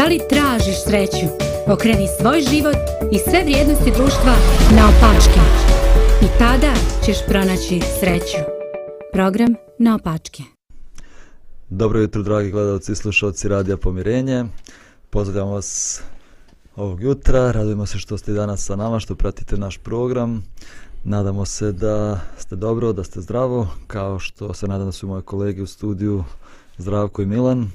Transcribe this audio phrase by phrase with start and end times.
[0.00, 1.26] Da li tražiš sreću?
[1.66, 2.76] Okreni svoj život
[3.12, 4.34] i sve vrijednosti društva
[4.76, 5.40] na opačke.
[6.22, 8.42] I tada ćeš pronaći sreću.
[9.12, 10.42] Program na opačke.
[11.68, 14.44] Dobro jutro, dragi gledalci i slušalci Radija Pomirenje.
[15.10, 16.02] Pozdravljam vas
[16.76, 17.52] ovog jutra.
[17.52, 20.44] Radujemo se što ste danas sa nama, što pratite naš program.
[21.04, 25.22] Nadamo se da ste dobro, da ste zdravo, kao što se nadam da su moje
[25.22, 26.24] kolege u studiju
[26.78, 27.70] Zdravko i Milan.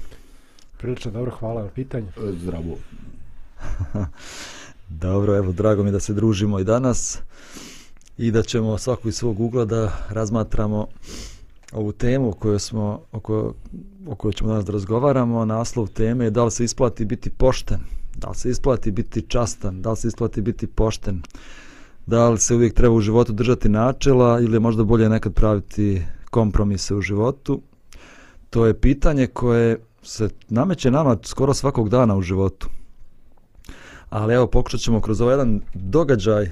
[0.78, 2.06] Prilično dobro, hvala na pitanju.
[2.06, 2.76] E, Zdravo.
[4.88, 7.18] dobro, evo, drago mi da se družimo i danas
[8.18, 10.86] i da ćemo svaku iz svog ugla da razmatramo
[11.72, 13.50] ovu temu koju smo, o, kojoj,
[14.06, 15.44] o kojoj ćemo danas da razgovaramo.
[15.44, 17.78] Naslov teme je da li se isplati biti pošten,
[18.16, 21.22] da li se isplati biti častan, da li se isplati biti pošten,
[22.06, 26.02] da li se uvijek treba u životu držati načela ili je možda bolje nekad praviti
[26.30, 27.60] kompromise u životu.
[28.50, 32.68] To je pitanje koje se nameće nama skoro svakog dana u životu.
[34.08, 36.50] Ali evo pokušat ćemo kroz ovaj jedan događaj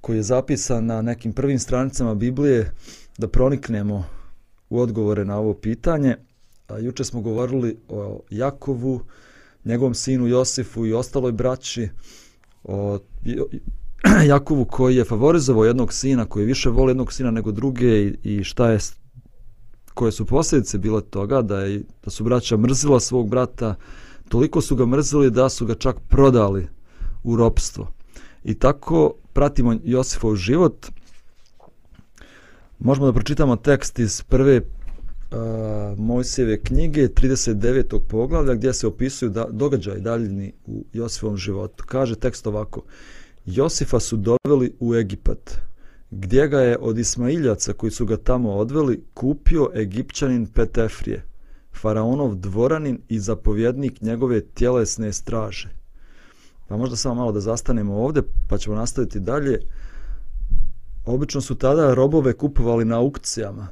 [0.00, 2.72] koji je zapisan na nekim prvim stranicama Biblije
[3.18, 4.04] da proniknemo
[4.70, 6.16] u odgovore na ovo pitanje.
[6.68, 9.00] A, juče smo govorili o Jakovu,
[9.64, 11.88] njegovom sinu Josifu i ostaloj braći,
[12.64, 12.98] o
[14.32, 18.44] Jakovu koji je favorizovao jednog sina, koji više voli jednog sina nego druge i, i
[18.44, 18.78] šta je
[19.98, 23.74] koje su posljedice bile toga da je da su braća mrzila svog brata
[24.28, 26.68] toliko su ga mrzili da su ga čak prodali
[27.22, 27.92] u ropstvo.
[28.44, 30.86] I tako pratimo Josifov život.
[32.78, 38.00] Možemo da pročitamo tekst iz prve uh, Mojsijeve knjige 39.
[38.08, 41.84] poglavlja gdje se opisuju da, događaj daljini u Josifovom životu.
[41.86, 42.82] Kaže tekst ovako.
[43.46, 45.67] Josifa su doveli u Egipat
[46.10, 51.24] gdje ga je od Ismailjaca koji su ga tamo odveli kupio Egipćanin Petefrije,
[51.80, 55.68] faraonov dvoranin i zapovjednik njegove tjelesne straže.
[56.68, 59.60] Pa možda samo malo da zastanemo ovdje, pa ćemo nastaviti dalje.
[61.04, 63.68] Obično su tada robove kupovali na aukcijama.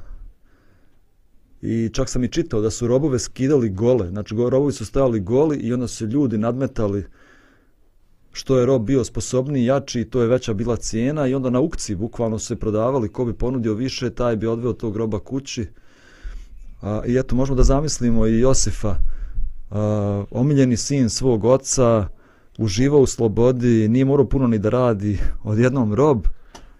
[1.61, 4.09] I čak sam i čitao da su robove skidali gole.
[4.09, 7.05] Znači, robovi su stajali goli i onda su ljudi nadmetali
[8.37, 11.95] što je rob bio sposobniji, jači, to je veća bila cijena i onda na aukciji
[11.95, 15.67] bukvalno se prodavali, ko bi ponudio više, taj bi odveo tog roba kući.
[16.81, 18.95] A, I eto, možemo da zamislimo i Josifa,
[19.71, 22.07] a, omiljeni sin svog oca,
[22.57, 26.27] uživao u slobodi, nije morao puno ni da radi, odjednom rob.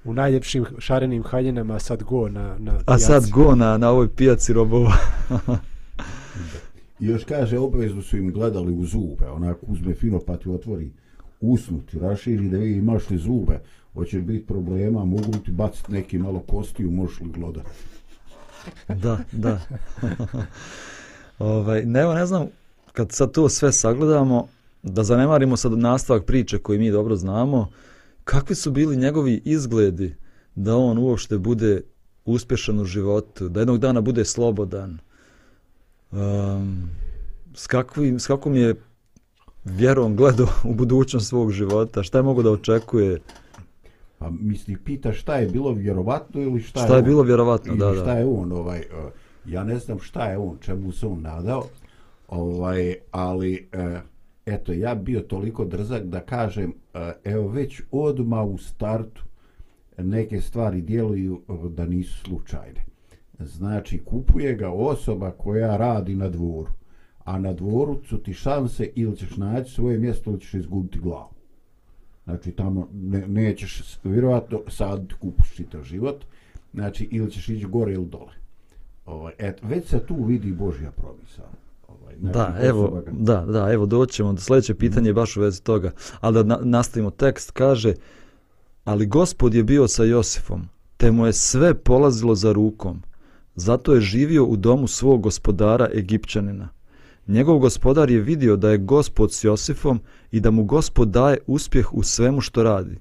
[0.03, 2.83] U najljepšim šarenim haljinama, sad go na, na pijaci.
[2.85, 4.93] A sad go na, na ovoj pijaci robova.
[6.99, 10.91] I još kaže, obavezno su im gledali u zube, onako uzme fino pa ti otvori
[11.41, 13.59] usnuti, raširi da vidi imaš li zube,
[13.93, 17.61] hoće biti problema, mogu ti baciti neki malo kostiju, možeš li gloda.
[19.03, 19.61] da, da.
[21.39, 22.47] ovaj, ne, ne znam,
[22.93, 24.47] kad sad to sve sagledamo,
[24.83, 27.69] da zanemarimo sad nastavak priče koji mi dobro znamo,
[28.23, 30.15] kakvi su bili njegovi izgledi
[30.55, 31.81] da on uopšte bude
[32.25, 34.97] uspješan u životu, da jednog dana bude slobodan,
[36.11, 36.89] um,
[37.55, 38.75] s, kakvim, s kakvom je
[39.69, 43.19] vjerom gledao u budućnost svog života, šta je mogo da očekuje?
[44.17, 47.85] Pa misli, pita šta je bilo vjerovatno ili šta, šta je, je bilo vjerovatno, da,
[47.85, 48.01] da.
[48.01, 49.11] Šta je on, ovaj, uh,
[49.45, 51.63] ja ne znam šta je on, čemu se on nadao,
[52.27, 53.99] ovaj, ali, uh,
[54.45, 59.23] eto, ja bio toliko drzak da kažem, uh, evo već odma u startu
[59.97, 62.85] neke stvari djeluju da nisu slučajne.
[63.39, 66.69] Znači, kupuje ga osoba koja radi na dvoru
[67.27, 71.29] a na dvoru su ti šanse ili ćeš naći svoje mjesto ili ćeš izgubiti glavu.
[72.23, 76.25] Znači tamo ne, nećeš vjerovatno sad kupuš čitav život,
[76.73, 78.33] znači ili ćeš ići gore ili dole.
[79.05, 81.43] Ovaj, et, već se tu vidi Božja promisa.
[81.87, 83.11] Ovaj, znači, da, evo, ga...
[83.11, 85.91] da, da, evo doćemo do sljedeće pitanje baš u vezi toga.
[86.19, 87.93] Ali da na, nastavimo tekst, kaže
[88.85, 90.61] Ali gospod je bio sa Josifom,
[90.97, 93.01] te mu je sve polazilo za rukom.
[93.55, 96.76] Zato je živio u domu svog gospodara Egipćanina.
[97.27, 99.99] Njegov gospodar je vidio da je gospod s Josifom
[100.31, 102.99] i da mu gospod daje uspjeh u svemu što radi.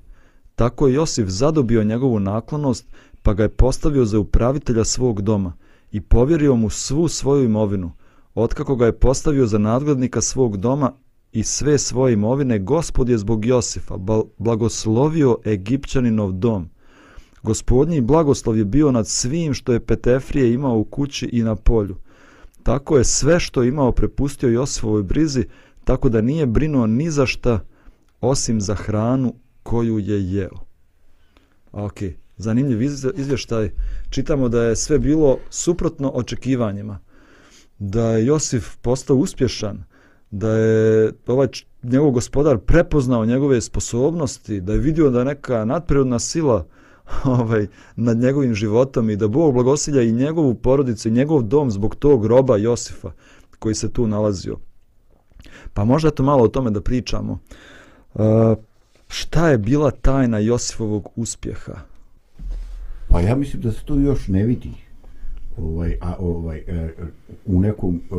[0.55, 2.87] Tako je Josif zadobio njegovu naklonost
[3.23, 5.53] pa ga je postavio za upravitelja svog doma
[5.93, 7.93] i povjerio mu svu svoju imovinu.
[8.35, 10.93] Otkako ga je postavio za nadglednika svog doma
[11.33, 13.95] i sve svoje imovine, gospod je zbog Josifa
[14.39, 16.69] blagoslovio Egipćaninov dom.
[17.43, 21.97] Gospodnji blagoslov je bio nad svim što je Petefrije imao u kući i na polju.
[22.67, 25.45] Tako je sve što imao prepustio Josifovoj brizi,
[25.85, 27.61] tako da nije brinuo ni za šta
[28.21, 30.59] osim za hranu koju je jeo.
[31.73, 31.95] Ok,
[32.37, 32.83] zanimljiv
[33.17, 33.71] izvještaj.
[34.11, 36.99] Čitamo da je sve bilo suprotno očekivanjima.
[37.79, 39.85] Da je Josif postao uspješan,
[40.31, 41.49] da je ovaj
[41.83, 46.67] njegov gospodar prepoznao njegove sposobnosti, da je vidio da je neka nadprirodna sila
[47.41, 47.67] ovaj,
[47.97, 52.27] nad njegovim životom i da Bog blagosilja i njegovu porodicu i njegov dom zbog tog
[52.27, 53.11] roba Josifa
[53.59, 54.59] koji se tu nalazio.
[55.75, 57.39] Pa možda to malo o tome da pričamo.
[58.15, 58.23] Uh,
[59.09, 61.75] šta je bila tajna Josifovog uspjeha?
[63.09, 64.73] Pa ja mislim da se to još ne vidi
[65.57, 66.89] ovaj, a, ovaj, e,
[67.47, 68.15] u nekom e,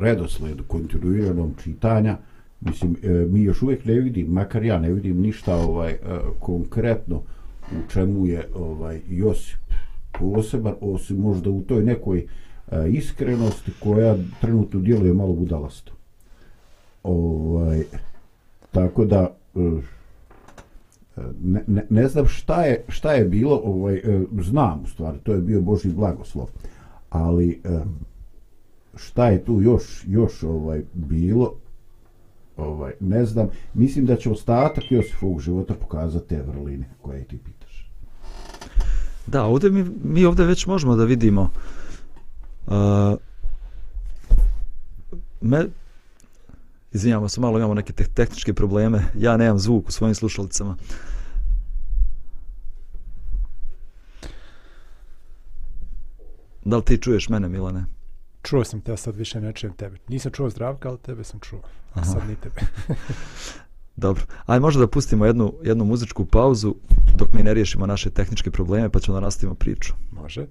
[0.00, 2.16] redosledu kontinuiranom čitanja,
[2.60, 5.98] mislim, e, mi još uvijek ne vidim, makar ja ne vidim ništa ovaj e,
[6.40, 7.22] konkretno
[7.72, 9.58] u čemu je ovaj Josip
[10.12, 12.26] poseban, osim možda u toj nekoj
[12.70, 15.92] e, iskrenosti koja trenutno djeluje malo budalasto.
[17.02, 17.82] Ovaj,
[18.70, 19.60] tako da, e,
[21.42, 25.32] ne, ne, ne znam šta je, šta je bilo, ovaj, e, znam u stvari, to
[25.32, 26.48] je bio Boži blagoslov,
[27.10, 27.80] ali e,
[28.94, 31.54] šta je tu još, još ovaj bilo,
[32.56, 37.57] ovaj, ne znam, mislim da će ostatak Josifovog života pokazati te vrline koje je pitaš.
[39.28, 41.50] Da, ovdje mi, mi ovdje već možemo da vidimo
[42.66, 42.74] uh,
[45.40, 45.66] me,
[46.92, 50.76] izvinjamo se, malo imamo neke te tehničke probleme, ja nemam zvuk u svojim slušalicama.
[56.64, 57.84] Da li ti čuješ mene, Milane?
[58.42, 59.96] Čuo sam te, a sad više ne čujem tebe.
[60.08, 61.60] Nisam čuo zdravka, ali tebe sam čuo.
[61.94, 62.60] A sad ni tebe.
[63.98, 64.24] Dobro.
[64.46, 66.74] Ajde možda da pustimo jednu, jednu muzičku pauzu
[67.18, 69.92] dok mi ne riješimo naše tehničke probleme, pa ćemo da nastavimo priču.
[70.12, 70.46] Može.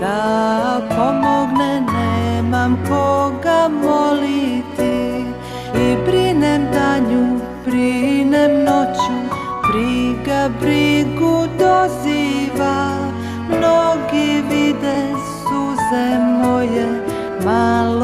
[0.00, 4.96] Da pomogne, nemam koga moliti.
[5.74, 9.18] I brinem danju, brinem noću,
[9.68, 12.76] briga brigu doziva,
[13.48, 14.98] mnogi vide
[15.42, 16.86] suze moje,
[17.44, 17.95] malo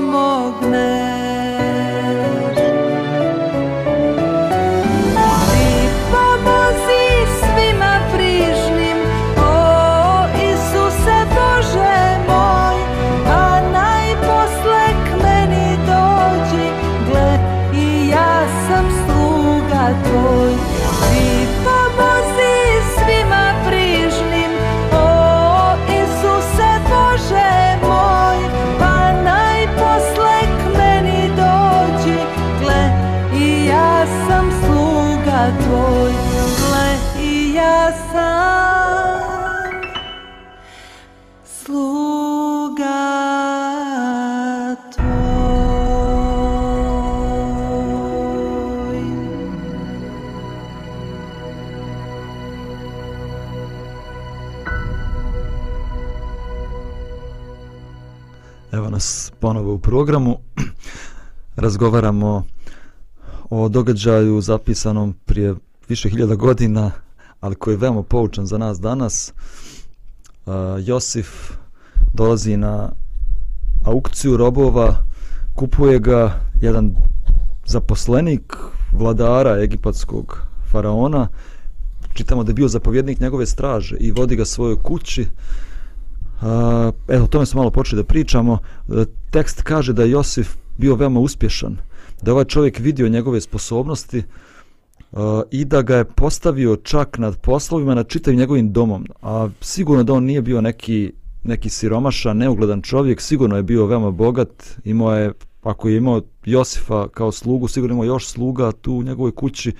[0.00, 0.99] meni
[59.80, 60.38] programu.
[61.56, 62.44] Razgovaramo
[63.50, 65.54] o događaju zapisanom prije
[65.88, 66.90] više hiljada godina,
[67.40, 69.32] ali koji je veoma poučan za nas danas.
[70.46, 71.52] Uh, Josif
[72.12, 72.90] dolazi na
[73.84, 75.04] aukciju robova,
[75.54, 76.94] kupuje ga jedan
[77.66, 78.56] zaposlenik
[78.92, 80.38] vladara egipatskog
[80.72, 81.28] faraona,
[82.14, 85.26] čitamo da je bio zapovjednik njegove straže i vodi ga svojoj kući.
[86.40, 86.46] Uh,
[87.08, 88.52] evo, o tome smo malo počeli da pričamo.
[88.52, 91.76] Uh, tekst kaže da je Josif bio veoma uspješan,
[92.22, 94.22] da je ovaj čovjek vidio njegove sposobnosti
[95.12, 95.18] uh,
[95.50, 99.06] i da ga je postavio čak nad poslovima, nad čitavim njegovim domom.
[99.22, 104.10] A sigurno da on nije bio neki, neki siromašan, neugledan čovjek, sigurno je bio veoma
[104.10, 105.32] bogat, imao je
[105.62, 109.72] ako je imao Josifa kao slugu, sigurno imao još sluga tu u njegovoj kući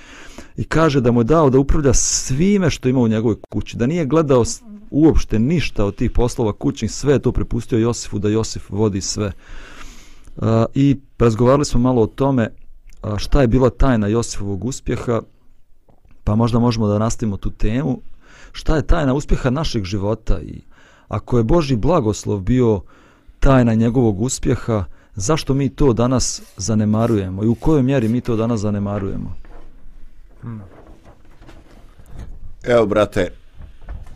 [0.57, 3.87] i kaže da mu je dao da upravlja svime što ima u njegovoj kući, da
[3.87, 4.45] nije gledao
[4.91, 9.33] uopšte ništa od tih poslova kućnih, sve je to prepustio Josifu da Josif vodi sve.
[10.37, 12.49] Uh, I razgovarali smo malo o tome
[13.03, 15.23] uh, šta je bila tajna Josifovog uspjeha,
[16.25, 18.01] pa možda možemo da nastavimo tu temu.
[18.53, 20.61] Šta je tajna uspjeha našeg života i
[21.09, 22.81] ako je Boži blagoslov bio
[23.41, 28.61] tajna njegovog uspjeha, zašto mi to danas zanemarujemo i u kojoj mjeri mi to danas
[28.61, 29.35] zanemarujemo?
[32.63, 33.40] Evo, brate,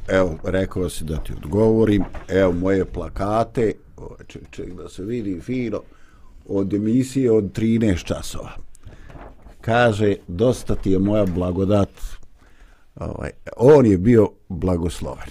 [0.08, 3.72] evo, rekao si da ti odgovorim, evo moje plakate,
[4.26, 5.80] ček, ček da se vidi fino,
[6.46, 8.50] od emisije od 13 časova.
[9.60, 11.88] Kaže, dosta ti je moja blagodat,
[12.96, 15.28] ovaj, on je bio blagosloven.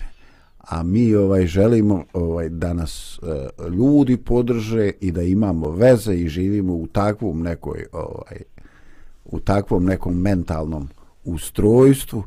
[0.57, 6.27] A mi ovaj želimo ovaj da nas eh, ljudi podrže i da imamo veze i
[6.27, 8.41] živimo u takvom nekoj ovaj
[9.25, 10.89] u takvom nekom mentalnom
[11.23, 12.23] ustrojstvu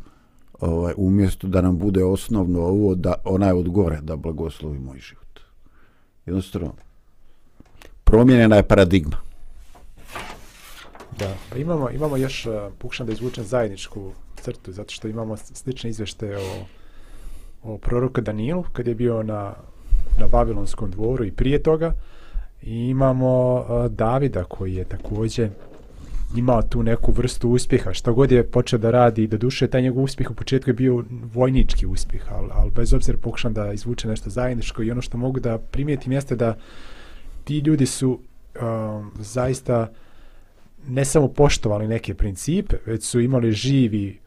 [0.61, 5.41] ovaj umjesto da nam bude osnovno ovo da onaj od gore da blagoslovi moj život.
[6.27, 6.75] Jednostavno
[8.05, 9.17] promijenjena je paradigma.
[11.19, 15.91] Da, pa imamo, imamo još, eh, pokušam da izvučem zajedničku crtu, zato što imamo slične
[15.91, 16.65] izvešte o
[17.67, 19.55] o proroku Danilu kad je bio na,
[20.19, 21.93] na Babilonskom dvoru i prije toga
[22.63, 25.51] i imamo uh, Davida koji je također
[26.37, 27.93] ima tu neku vrstu uspjeha.
[27.93, 30.75] Što god je počeo da radi i do duše taj njegov uspjeh u početku je
[30.75, 35.19] bio vojnički uspjeh ali, ali bez obzira pokušam da izvuče nešto zajedničko i ono što
[35.19, 36.57] mogu da primijetim jeste da
[37.45, 39.91] ti ljudi su um, zaista
[40.89, 44.19] ne samo poštovali neke principe već su imali živi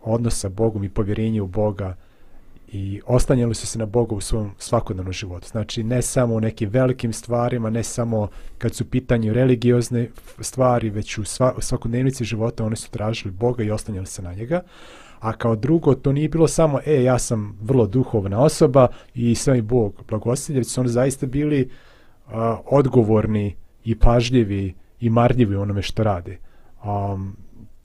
[0.00, 1.96] odnos sa Bogom i povjerenje u Boga
[2.68, 5.48] i ostanjali su se na Boga u svom svakodnevnom životu.
[5.48, 10.08] Znači, ne samo u nekim velikim stvarima, ne samo kad su pitanju religiozne
[10.40, 14.34] stvari, već u, sva, u svakodnevnici života oni su tražili Boga i ostanjali se na
[14.34, 14.62] njega.
[15.20, 19.54] A kao drugo, to nije bilo samo, e, ja sam vrlo duhovna osoba i sve
[19.54, 21.70] mi Bog blagostilje, već su oni zaista bili
[22.26, 26.38] a, odgovorni i pažljivi i marljivi onome što rade.
[26.84, 27.36] Um,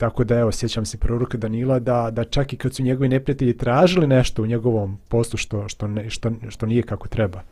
[0.02, 3.56] Tako da evo, sjećam se proroka Danila da, da čak i kad su njegovi neprijatelji
[3.56, 7.42] tražili nešto u njegovom poslu što, što, ne, što, što nije kako treba,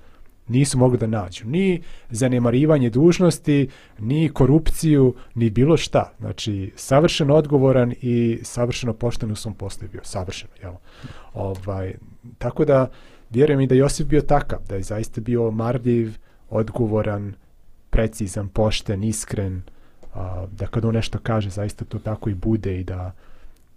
[0.49, 1.47] nisu mogli da nađu.
[1.47, 6.12] Ni zanemarivanje dužnosti, ni korupciju, ni bilo šta.
[6.21, 10.00] Znači, savršeno odgovoran i savršeno pošten u svom poslu je bio.
[10.04, 10.73] Savršeno, jel?
[11.35, 11.95] Ovaj,
[12.38, 12.90] tako da,
[13.30, 16.16] vjerujem i da Josip bio takav, da je zaista bio marljiv,
[16.49, 17.35] odgovoran,
[17.90, 19.62] precizan, pošten, iskren,
[20.14, 23.12] a, da kad on nešto kaže zaista to tako i bude i da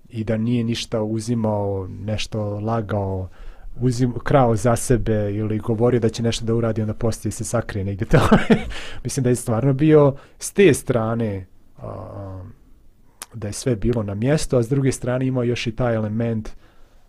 [0.10, 3.30] i da nije ništa uzimao nešto lagao
[3.82, 7.86] uzim, krao za sebe ili govorio da će nešto da uradi onda postoji se sakrije
[7.86, 8.20] negdje to
[9.04, 11.46] mislim da je stvarno bio s te strane
[11.78, 12.44] a,
[13.34, 16.50] da je sve bilo na mjesto a s druge strane imao još i taj element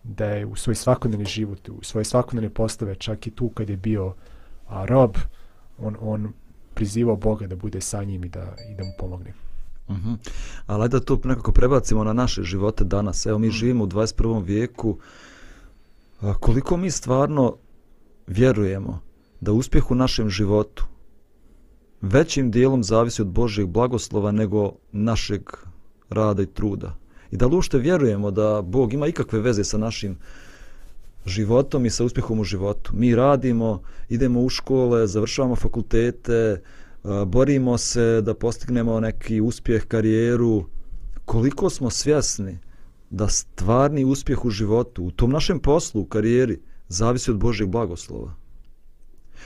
[0.03, 3.77] da je u svoj svakodnevni život u svoje svakodnevne postave čak i tu kad je
[3.77, 4.13] bio
[4.67, 5.17] a, rob
[5.77, 6.33] on, on
[6.75, 9.33] prizivao Boga da bude sa njim i da, i da mu pomogne.
[9.87, 10.17] Uh -huh.
[10.67, 13.25] Ali da to nekako prebacimo na naše živote danas.
[13.25, 14.45] Evo mi živimo u 21.
[14.45, 14.97] vijeku.
[16.21, 17.55] A koliko mi stvarno
[18.27, 18.99] vjerujemo
[19.41, 20.85] da uspjeh u našem životu
[22.01, 25.41] većim dijelom zavisi od Božjeg blagoslova nego našeg
[26.09, 26.95] rada i truda.
[27.31, 30.17] I da li vjerujemo da Bog ima ikakve veze sa našim
[31.25, 32.91] životom i sa uspjehom u životu.
[32.95, 36.61] Mi radimo, idemo u škole, završavamo fakultete,
[37.27, 40.65] borimo se da postignemo neki uspjeh, karijeru.
[41.25, 42.59] Koliko smo svjesni
[43.09, 48.33] da stvarni uspjeh u životu, u tom našem poslu, u karijeri, zavisi od Božeg blagoslova.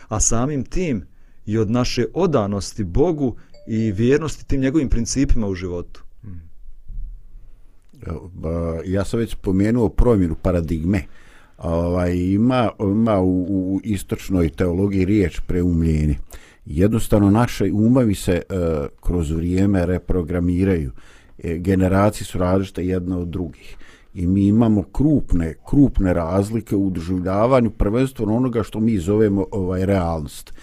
[0.08, 1.06] A samim tim
[1.46, 3.36] i od naše odanosti Bogu
[3.68, 6.04] i vjernosti tim njegovim principima u životu.
[8.86, 11.04] Ja sam već spomenuo promjenu paradigme
[11.64, 16.16] ovaj, ima, ima u, u istočnoj teologiji riječ preumljenje.
[16.66, 18.42] jednostavno naše umovi se e,
[19.02, 20.92] kroz vrijeme reprogramiraju.
[21.44, 23.78] E, generacije su različite jedna od drugih.
[24.14, 30.54] I mi imamo krupne, krupne razlike u doživljavanju prvenstveno onoga što mi zovemo ovaj realnost.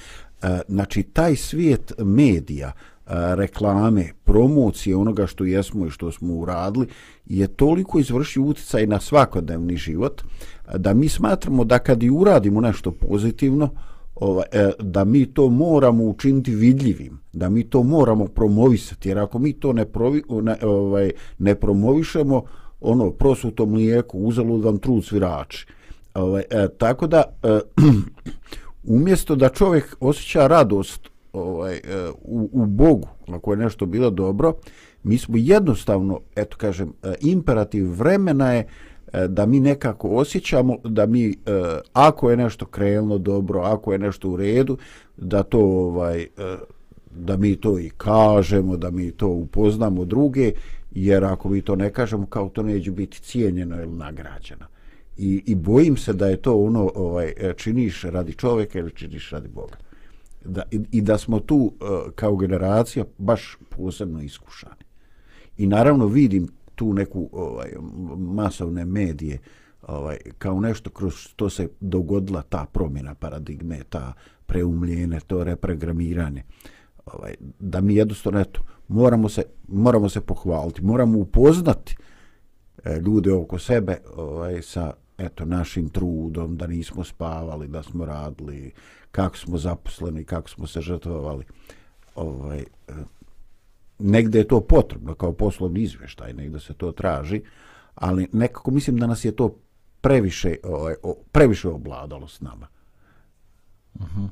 [0.42, 2.72] E, znači, taj svijet medija, e,
[3.36, 6.86] reklame, promocije onoga što jesmo i što smo uradili
[7.26, 10.22] je toliko izvršio utjecaj na svakodnevni život
[10.74, 13.70] da mi smatramo da kad i uradimo nešto pozitivno,
[14.14, 14.46] ovaj,
[14.80, 19.72] da mi to moramo učiniti vidljivim, da mi to moramo promovisati, jer ako mi to
[19.72, 22.42] ne, provi, ne, ovaj, ne promovišemo,
[22.80, 25.66] ono, prosuto mlijeko, uzalud vam trud svirači.
[26.14, 27.60] Ovaj, e, tako da, e,
[28.96, 31.80] umjesto da čovjek osjeća radost ovaj, e,
[32.22, 34.54] u, u Bogu, ako je nešto bilo dobro,
[35.02, 38.66] mi smo jednostavno, eto kažem, e, imperativ vremena je
[39.12, 41.34] E, da mi nekako osjećamo da mi e,
[41.92, 44.78] ako je nešto krenulo dobro, ako je nešto u redu,
[45.16, 46.28] da to ovaj e,
[47.10, 50.52] da mi to i kažemo, da mi to upoznamo druge,
[50.90, 54.66] jer ako mi to ne kažemo, kao to neće biti cijenjeno ili nagrađeno.
[55.16, 59.48] I, I bojim se da je to ono ovaj činiš radi čovjeka ili činiš radi
[59.48, 59.76] Boga.
[60.44, 61.72] Da, i, I da smo tu
[62.14, 64.84] kao generacija baš posebno iskušani.
[65.58, 67.72] I naravno vidim tu neku ovaj
[68.16, 69.38] masovne medije
[69.82, 74.12] ovaj kao nešto kroz što se dogodila ta promjena paradigme, ta
[74.46, 76.42] preumljene, to reprogramiranje.
[77.06, 81.96] Ovaj da mi jednostavno eto moramo se moramo se pohvaliti, moramo upoznati
[82.84, 88.72] e, ljude oko sebe ovaj sa eto našim trudom da nismo spavali, da smo radili,
[89.10, 91.44] kako smo zaposleni, kako smo se žrtvovali.
[92.14, 92.64] Ovaj e,
[93.98, 97.42] negde je to potrebno kao poslovni izveštaj, negde se to traži,
[97.94, 99.58] ali nekako mislim da nas je to
[100.00, 100.94] previše, ovaj,
[101.32, 102.66] previše obladalo s nama.
[103.94, 104.20] Uh mhm.
[104.20, 104.28] -huh.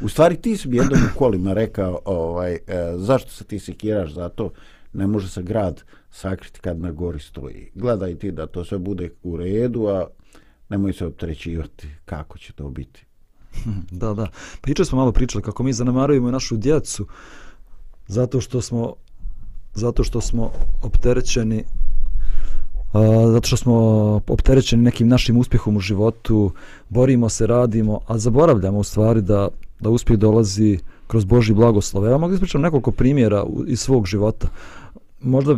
[0.00, 2.58] U stvari ti si mi jednom u kolima rekao ovaj, e,
[2.96, 4.50] zašto se ti sekiraš za to,
[4.92, 7.70] ne može se grad sakriti kad na gori stoji.
[7.74, 10.06] Gledaj ti da to sve bude u redu, a
[10.68, 13.06] nemoj se optrećivati kako će to biti.
[13.90, 14.26] Da, da.
[14.60, 17.06] Pa smo malo pričali kako mi zanemarujemo našu djecu,
[18.10, 18.94] zato što smo
[19.74, 20.50] zato što smo
[20.82, 21.64] opterećeni
[22.92, 23.74] Uh, zato što smo
[24.28, 26.50] opterećeni nekim našim uspjehom u životu,
[26.88, 29.48] borimo se, radimo, a zaboravljamo u stvari da,
[29.80, 32.04] da uspjeh dolazi kroz Boži blagoslov.
[32.04, 34.48] Ja mogu ispričati nekoliko primjera iz svog života.
[35.20, 35.56] Možda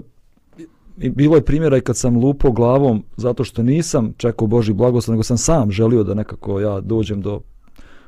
[0.98, 5.14] i bilo je primjera i kad sam lupo glavom zato što nisam čekao Boži blagoslov,
[5.14, 7.40] nego sam sam želio da nekako ja dođem do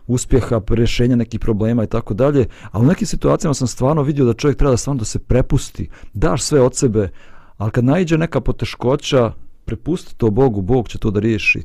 [0.06, 4.34] uspjeha, rješenja nekih problema i tako dalje, ali u nekim situacijama sam stvarno vidio da
[4.34, 7.08] čovjek treba da stvarno da se prepusti, daš sve od sebe,
[7.56, 9.32] ali kad najđe neka poteškoća,
[9.64, 11.62] prepusti to Bogu, Bog će to da riješi.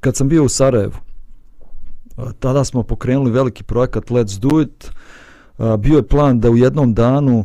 [0.00, 0.94] Kad sam bio u Sarajevu,
[2.38, 4.90] tada smo pokrenuli veliki projekat Let's Do It,
[5.78, 7.44] bio je plan da u jednom danu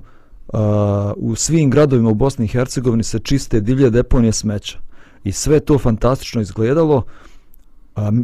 [1.16, 4.80] u svim gradovima u Bosni i Hercegovini se čiste divlje deponije smeća.
[5.24, 7.04] I sve to fantastično izgledalo,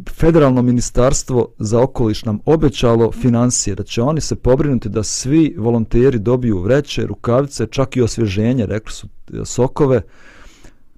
[0.09, 6.19] federalno ministarstvo za okoliš nam obećalo financije, da će oni se pobrinuti da svi volonteri
[6.19, 10.01] dobiju vreće, rukavice, čak i osvježenje, rekli su e, sokove.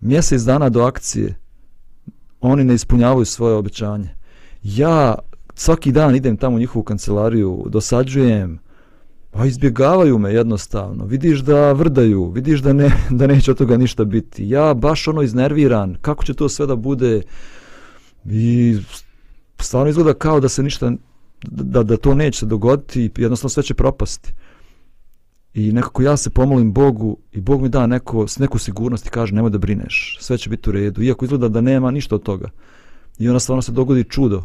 [0.01, 1.35] Mjesec dana do akcije
[2.41, 4.09] oni ne ispunjavaju svoje obećanje.
[4.63, 5.15] Ja
[5.53, 8.59] svaki dan idem tamo u njihovu kancelariju, dosađujem,
[9.31, 11.05] pa izbjegavaju me jednostavno.
[11.05, 14.49] Vidiš da vrdaju, vidiš da, ne, da neće od toga ništa biti.
[14.49, 17.21] Ja baš ono iznerviran, kako će to sve da bude...
[18.29, 18.77] I
[19.59, 20.91] stvarno izgleda kao da se ništa,
[21.41, 24.33] da, da to neće se dogoditi i jednostavno sve će propasti.
[25.53, 29.09] I nekako ja se pomolim Bogu i Bog mi da neko, s neku sigurnost i
[29.09, 32.23] kaže nemoj da brineš, sve će biti u redu, iako izgleda da nema ništa od
[32.23, 32.49] toga.
[33.19, 34.43] I onda stvarno se dogodi čudo.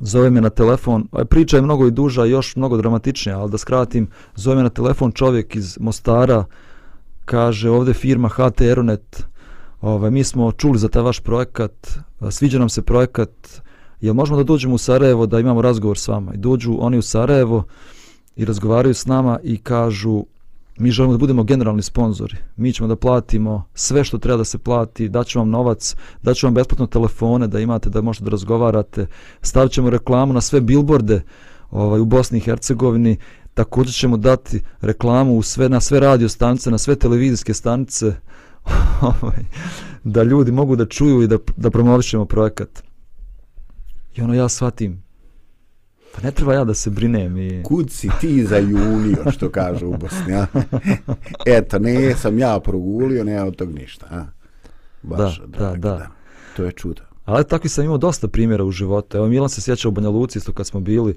[0.00, 4.08] Zove me na telefon, priča je mnogo i duža, još mnogo dramatičnija, ali da skratim,
[4.34, 6.44] zove me na telefon čovjek iz Mostara,
[7.24, 9.24] kaže ovdje firma HT Aeronet,
[9.80, 11.98] Ovaj, mi smo čuli za taj vaš projekat,
[12.30, 13.30] sviđa nam se projekat,
[14.00, 16.34] jel možemo da dođemo u Sarajevo da imamo razgovor s vama?
[16.34, 17.64] I dođu oni u Sarajevo
[18.36, 20.24] i razgovaraju s nama i kažu
[20.78, 24.58] mi želimo da budemo generalni sponzori, mi ćemo da platimo sve što treba da se
[24.58, 29.06] plati, daću vam novac, daću vam besplatno telefone da imate da možete da razgovarate,
[29.42, 31.22] stavit ćemo reklamu na sve bilborde
[31.70, 33.16] ovaj, u Bosni i Hercegovini,
[33.54, 38.14] također ćemo dati reklamu u sve, na sve radio stanice, na sve televizijske stanice,
[40.04, 42.82] da ljudi mogu da čuju i da, da promovišemo projekat.
[44.16, 45.02] I ono ja shvatim,
[46.14, 47.36] pa ne treba ja da se brinem.
[47.36, 47.62] I...
[47.62, 50.46] Kud si ti za Julio, što kaže u Bosni, a?
[51.56, 54.24] Eto, ne sam ja progulio, ne od tog ništa, a?
[55.02, 56.08] Baš, da, da, da, da.
[56.56, 57.02] To je čudo.
[57.24, 59.16] Ali tako sam imao dosta primjera u životu.
[59.16, 61.16] Evo, Milan se sjeća u Banja Luci, isto kad smo bili,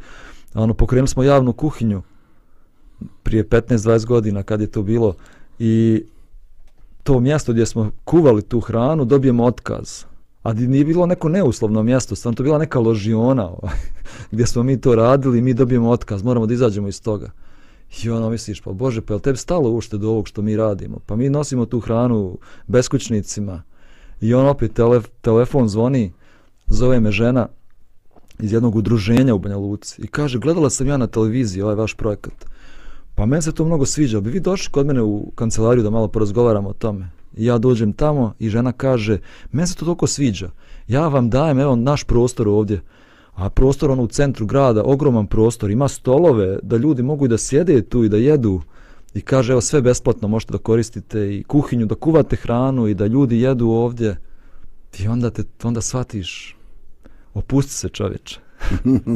[0.54, 2.02] ono, pokrenuli smo javnu kuhinju
[3.24, 5.16] prije 15-20 godina kad je to bilo
[5.60, 6.04] i
[7.04, 10.04] to mjesto gdje smo kuvali tu hranu dobijemo otkaz.
[10.44, 13.76] A nije bilo neko neuslovno mjesto, stvarno to bila neka ložiona ovaj,
[14.32, 17.32] gdje smo mi to radili i mi dobijemo otkaz, moramo da izađemo iz toga.
[18.04, 20.58] I ono misliš, pa Bože, pa je li tebi stalo ušte do ovog što mi
[20.58, 21.00] radimo?
[21.06, 22.38] Pa mi nosimo tu hranu
[22.68, 23.64] beskućnicima.
[24.22, 26.12] I on opet tele, telefon zvoni,
[26.68, 27.48] zove me žena
[28.40, 31.94] iz jednog udruženja u Banja Luci i kaže, gledala sam ja na televiziji ovaj vaš
[31.94, 32.46] projekat.
[33.16, 36.08] Pa meni se to mnogo sviđa, bi vi došli kod mene u kancelariju da malo
[36.08, 37.10] porazgovaramo o tome.
[37.38, 39.20] I ja dođem tamo i žena kaže,
[39.52, 40.50] meni se to toliko sviđa.
[40.88, 42.82] Ja vam dajem, evo, naš prostor ovdje.
[43.34, 47.38] A prostor ono u centru grada, ogroman prostor, ima stolove da ljudi mogu i da
[47.38, 48.62] sjede tu i da jedu.
[49.14, 53.08] I kaže, evo, sve besplatno možete da koristite i kuhinju, da kuvate hranu i da
[53.08, 54.18] ljudi jedu ovdje.
[55.00, 56.58] I onda te, onda shvatiš,
[57.34, 58.40] opusti se čovječe.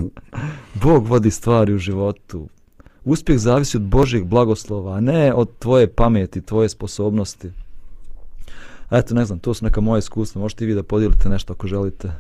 [0.83, 2.47] Bog vodi stvari u životu.
[3.05, 7.51] Uspjeh zavisi od Božjeg blagoslova, a ne od tvoje pameti, tvoje sposobnosti.
[8.91, 10.41] Eto, ne znam, to su neka moja iskustva.
[10.41, 12.11] Možete i vi da podijelite nešto ako želite.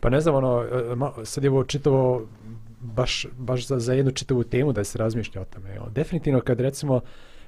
[0.00, 2.26] Pa ne znam, ono, e, sad je ovo čitavo
[2.80, 5.78] baš, baš za, za jednu čitavu temu da se razmišlja o tome.
[5.94, 7.00] Definitivno kad recimo,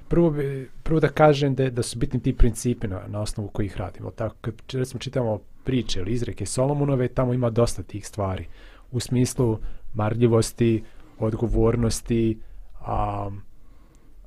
[0.07, 3.77] prvo, bi, prvo da kažem da, da su bitni ti principi na, na osnovu kojih
[3.77, 4.11] radimo.
[4.11, 8.45] Tako, kad recimo čitamo priče ili izreke Solomonove, tamo ima dosta tih stvari.
[8.91, 9.57] U smislu
[9.93, 10.83] marljivosti,
[11.19, 12.39] odgovornosti,
[12.79, 13.29] a,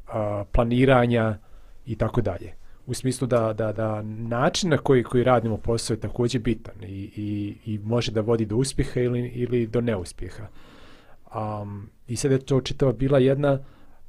[0.09, 1.39] a, planiranja
[1.87, 2.53] i tako dalje.
[2.87, 7.11] U smislu da, da, da način na koji, koji radimo posao je također bitan i,
[7.17, 10.47] i, i može da vodi do uspjeha ili, ili do neuspjeha.
[11.35, 13.59] Um, I sad je to čitava bila jedna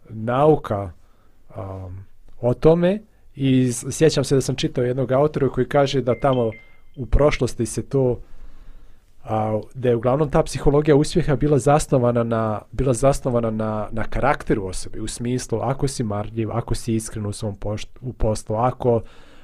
[0.10, 0.92] nauka
[1.58, 2.04] um,
[2.42, 3.00] o tome
[3.36, 6.52] i sjećam se da sam čitao jednog autora koji kaže da tamo
[6.96, 8.20] u prošlosti se to
[9.24, 14.66] a, da je uglavnom ta psihologija uspjeha bila zasnovana na bila zasnovana na, na karakteru
[14.66, 19.02] osobe u smislu ako si marljiv, ako si iskren u svom pošt, u poslu, ako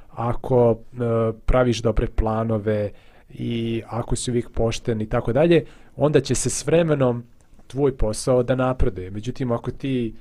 [0.10, 0.98] ako e,
[1.46, 2.92] praviš dobre planove
[3.30, 5.66] i ako si uvijek pošten i tako dalje,
[5.96, 7.24] onda će se s vremenom
[7.68, 9.12] tvoj posao da napreduje.
[9.12, 10.16] Međutim, ako ti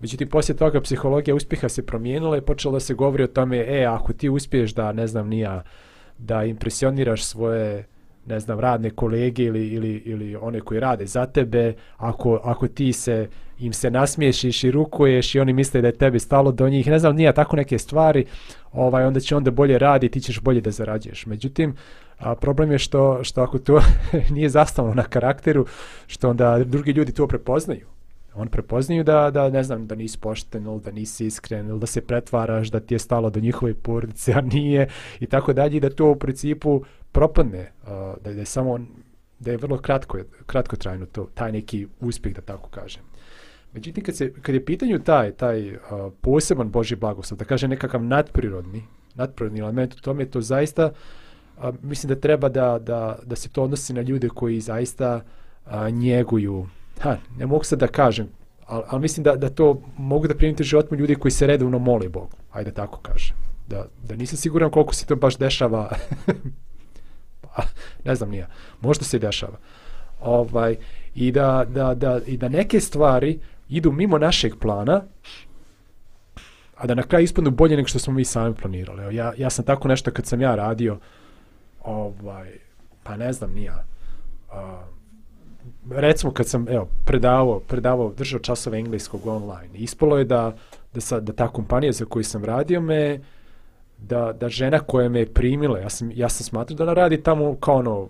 [0.00, 3.84] Međutim, poslije toga psihologija uspjeha se promijenila i počelo da se govori o tome, e,
[3.84, 5.62] ako ti uspiješ da, ne znam, nija,
[6.18, 7.84] da impresioniraš svoje
[8.28, 12.92] ne znam, radne kolege ili, ili, ili one koji rade za tebe, ako, ako ti
[12.92, 16.86] se im se nasmiješiš i rukuješ i oni misle da je tebi stalo do njih,
[16.86, 18.24] ne znam, nije tako neke stvari,
[18.72, 21.26] ovaj, onda će onda bolje radi ti ćeš bolje da zarađuješ.
[21.26, 21.74] Međutim,
[22.18, 23.80] a, problem je što, što ako to
[24.34, 25.66] nije zastavno na karakteru,
[26.06, 27.97] što onda drugi ljudi to prepoznaju.
[28.38, 31.86] On prepoznaju da, da ne znam, da nisi pošten ili da nisi iskren ili da
[31.86, 34.88] se pretvaraš da ti je stalo do njihove porodice, a nije
[35.20, 37.88] i tako dalje i da to u principu propadne, uh,
[38.24, 38.78] da, da je samo
[39.38, 43.02] da je vrlo kratko, kratko trajno to, taj neki uspjeh, da tako kažem.
[43.72, 45.80] Međutim, kad, se, kad je pitanju taj, taj uh,
[46.20, 48.82] poseban Boži blagoslov, da kaže nekakav nadprirodni,
[49.14, 50.92] nadprirodni element u tome, to zaista,
[51.58, 55.20] a, mislim da treba da, da, da se to odnosi na ljude koji zaista
[55.64, 56.66] a, njeguju,
[57.00, 58.28] ha, ne mogu sad da kažem,
[58.66, 62.08] ali, ali mislim da, da to mogu da primite životmu ljudi koji se redovno moli
[62.08, 63.36] Bogu, ajde tako kažem.
[63.68, 65.90] Da, da nisam siguran koliko se to baš dešava
[67.42, 67.62] pa,
[68.04, 68.46] ne znam nija,
[68.80, 69.58] možda se i dešava.
[70.20, 70.76] Ovaj,
[71.14, 75.02] i, da, da, da, I da neke stvari idu mimo našeg plana,
[76.76, 79.02] a da na kraju ispadnu bolje nego što smo mi sami planirali.
[79.02, 80.98] Evo, ja, ja sam tako nešto kad sam ja radio,
[81.84, 82.52] ovaj,
[83.02, 83.84] pa ne znam nija,
[84.48, 84.97] Uh,
[85.90, 90.56] recimo kad sam evo, predavao, predavao, držao časove engleskog online, ispalo je da,
[90.94, 93.20] da, sa, da ta kompanija za koju sam radio me,
[93.98, 97.22] da, da žena koja me je primila, ja sam, ja sam smatrao da ona radi
[97.22, 98.08] tamo kao ono,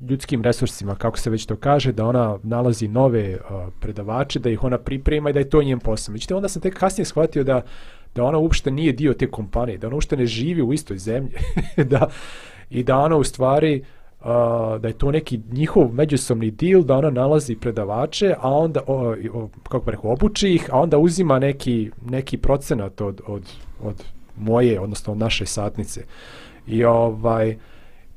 [0.00, 4.64] ljudskim resursima, kako se već to kaže, da ona nalazi nove uh, predavače, da ih
[4.64, 6.12] ona priprema i da je to njen posao.
[6.12, 7.62] Međutim, onda sam tek kasnije shvatio da,
[8.14, 11.32] da ona uopšte nije dio te kompanije, da ona uopšte ne živi u istoj zemlji,
[11.90, 12.08] da,
[12.70, 13.97] i da ona u stvari, uh,
[14.80, 19.48] da je to neki njihov međusobni deal, da ona nalazi predavače, a onda, o, o,
[19.62, 23.42] kako bih rekao, obuči ih, a onda uzima neki, neki procenat od, od,
[23.82, 24.04] od
[24.36, 26.04] moje, odnosno od naše satnice.
[26.66, 27.56] I ovaj,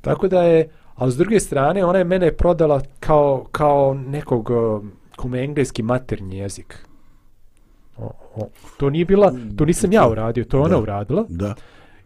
[0.02, 4.84] tako da je, ali s druge strane, ona je mene prodala kao, kao nekog uh,
[5.16, 6.86] kome engleski maternji jezik.
[7.98, 10.82] O, o, to nije bila, to nisam ja uradio, to je ona Da.
[10.82, 11.26] uradila.
[11.30, 11.56] Da.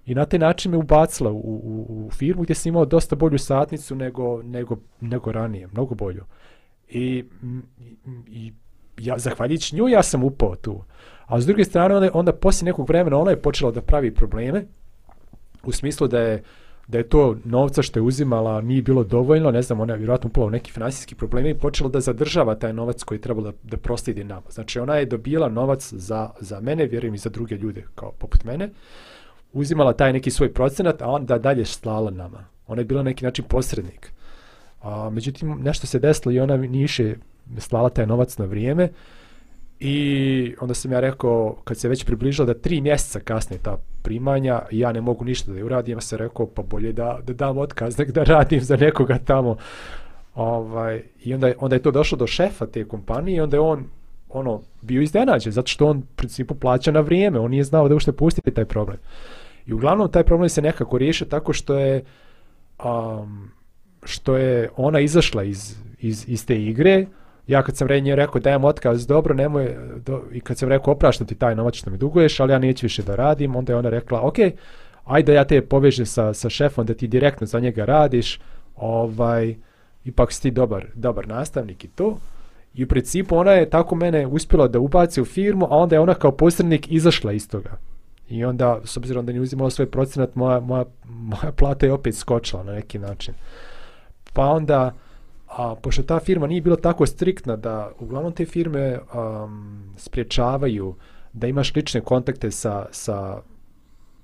[0.05, 3.37] I na taj način me ubacila u, u, u firmu gdje sam imao dosta bolju
[3.37, 6.23] satnicu nego, nego, nego ranije, mnogo bolju.
[6.89, 7.25] I,
[8.27, 8.53] i
[8.97, 10.83] ja, zahvaljujući nju ja sam upao tu.
[11.25, 14.65] A s druge strane, onda, onda poslije nekog vremena ona je počela da pravi probleme,
[15.63, 16.43] u smislu da je
[16.87, 20.29] da je to novca što je uzimala nije bilo dovoljno, ne znam, ona je vjerojatno
[20.29, 23.57] upala u neki finansijski problemi i počela da zadržava taj novac koji je trebalo da,
[23.63, 24.45] da prostidi nama.
[24.49, 28.43] Znači ona je dobila novac za, za mene, vjerujem i za druge ljude kao poput
[28.43, 28.69] mene,
[29.55, 32.45] uzimala taj neki svoj procenat, a onda dalje slala nama.
[32.67, 34.11] Ona je bila neki način posrednik.
[34.81, 37.15] A, međutim, nešto se desilo i ona nije više
[37.57, 38.89] slala taj novac na vrijeme
[39.79, 44.61] i onda sam ja rekao, kad se već približila da tri mjeseca kasnije ta primanja,
[44.71, 47.57] ja ne mogu ništa da je uradim, ja sam rekao, pa bolje da, da dam
[47.57, 49.57] otkaz, nek da radim za nekoga tamo.
[50.35, 53.61] Ovaj, I onda, je- onda je to došlo do šefa te kompanije i onda je
[53.61, 53.83] on
[54.29, 57.95] ono, bio iznenađen, zato što on u principu plaća na vrijeme, on nije znao da
[57.95, 58.97] ušte pustiti taj problem.
[59.67, 62.03] I uglavnom taj problem se nekako riješio tako što je
[62.83, 63.49] um,
[64.03, 67.05] što je ona izašla iz, iz, iz te igre,
[67.47, 69.75] ja kad sam re- rekao dajem otkaz, dobro, nemoj,
[70.05, 72.85] do, i kad sam rekao opraštam ti taj novac što mi duguješ, ali ja neću
[72.85, 74.35] više da radim, onda je ona rekla, ok,
[75.05, 78.39] ajde ja te povežem sa, sa šefom da ti direktno za njega radiš,
[78.75, 79.55] ovaj,
[80.05, 82.17] ipak si ti dobar, dobar nastavnik i to.
[82.73, 85.99] I u principu ona je tako mene uspjela da ubaci u firmu, a onda je
[85.99, 87.77] ona kao posrednik izašla iz toga.
[88.29, 92.15] I onda, s obzirom da nije uzimala svoj procenat, moja, moja, moja plata je opet
[92.15, 93.33] skočila na neki način.
[94.33, 94.93] Pa onda,
[95.47, 100.95] a, pošto ta firma nije bila tako striktna da uglavnom te firme um, spriječavaju
[101.33, 103.41] da imaš lične kontakte sa, sa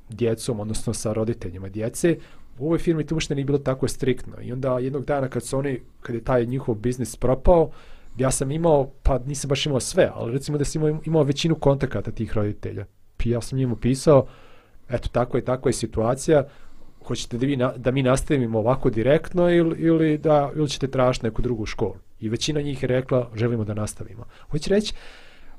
[0.10, 2.18] djecom, odnosno sa roditeljima djece,
[2.60, 4.34] u ovoj firmi to uopšte nije bilo tako striktno.
[4.42, 7.70] I onda jednog dana kad su oni, kad je taj njihov biznis propao,
[8.18, 11.56] ja sam imao, pa nisam baš imao sve, ali recimo da sam imao, imao većinu
[11.56, 12.86] kontakata tih roditelja.
[13.30, 14.26] Ja sam njemu pisao,
[14.90, 16.44] eto tako je, tako je situacija,
[17.06, 21.26] hoćete da, vi na, da mi nastavimo ovako direktno ili, ili, da, ili ćete tražiti
[21.26, 21.96] neku drugu školu.
[22.20, 24.26] I većina njih je rekla, želimo da nastavimo.
[24.50, 24.94] Hoće reći,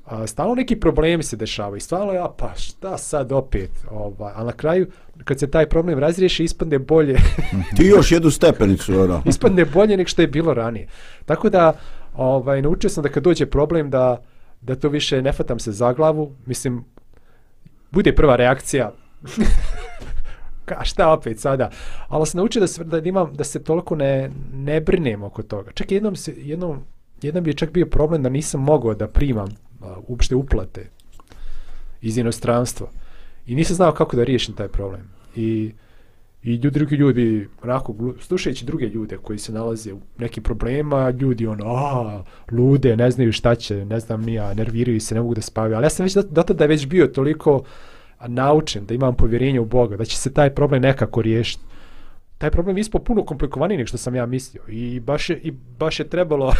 [0.05, 4.43] a, stalno neki problemi se dešavaju i stvarno ja, pa šta sad opet, ovaj, a
[4.43, 4.87] na kraju,
[5.23, 7.17] kad se taj problem razriješi, ispadne bolje,
[7.77, 9.21] Ti još jednu stepenicu, ono.
[9.29, 10.87] ispadne bolje nek što je bilo ranije.
[11.25, 11.73] Tako da,
[12.15, 14.21] ovaj, naučio sam da kad dođe problem da,
[14.61, 16.83] da to više ne fatam se za glavu, mislim,
[17.93, 18.91] bude prva reakcija,
[20.65, 21.69] ka šta opet sada,
[22.07, 25.71] ali se naučio da, se, da, imam, da se toliko ne, ne brinem oko toga.
[25.71, 26.83] Čak jednom, se, jednom,
[27.21, 29.49] jednom bi je čak bio problem da nisam mogao da primam
[29.81, 30.89] a, uopšte uplate
[32.01, 32.87] iz inostranstva.
[33.45, 35.09] I nisam znao kako da riješim taj problem.
[35.35, 35.73] I
[36.43, 41.47] I ljudi, drugi ljudi, onako, slušajući druge ljude koji se nalaze u nekim problema, ljudi
[41.47, 45.41] ono, a, lude, ne znaju šta će, ne znam nija, nerviraju se, ne mogu da
[45.41, 45.75] spavaju.
[45.75, 47.63] Ali ja sam već do, da tada već bio toliko
[48.27, 51.63] naučen da imam povjerenje u Boga, da će se taj problem nekako riješiti.
[52.37, 54.63] Taj problem je ispao puno komplikovaniji nego što sam ja mislio.
[54.67, 56.53] I baš je, i baš je trebalo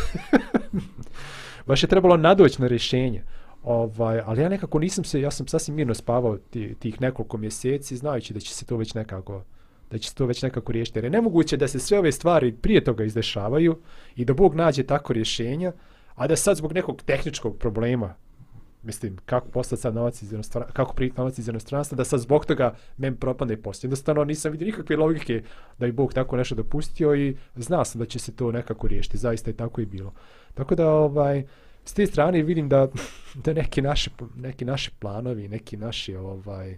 [1.67, 3.23] baš je trebalo nadoći na rješenje.
[3.63, 7.97] Ovaj, ali ja nekako nisam se, ja sam sasvim mirno spavao tih, tih nekoliko mjeseci,
[7.97, 9.43] znajući da će se to već nekako
[9.93, 10.97] da će se to već nekako riješiti.
[10.97, 13.77] Jer je nemoguće da se sve ove stvari prije toga izdešavaju
[14.15, 15.71] i da Bog nađe tako rješenja,
[16.15, 18.15] a da sad zbog nekog tehničkog problema,
[18.83, 22.45] mislim, kako postati sad novac iz inostranstva, kako prijeti novac iz inostranstva, da sad zbog
[22.45, 23.87] toga meni propadne poslije.
[23.87, 25.43] Jednostavno nisam vidio nikakve logike
[25.79, 29.17] da je Bog tako nešto dopustio i znao sam da će se to nekako riješiti.
[29.17, 30.13] Zaista je tako i bilo.
[30.53, 31.43] Tako da, ovaj,
[31.85, 32.87] s te strane vidim da,
[33.45, 36.77] da neki naši, neki naši planovi, neki naši, ovaj,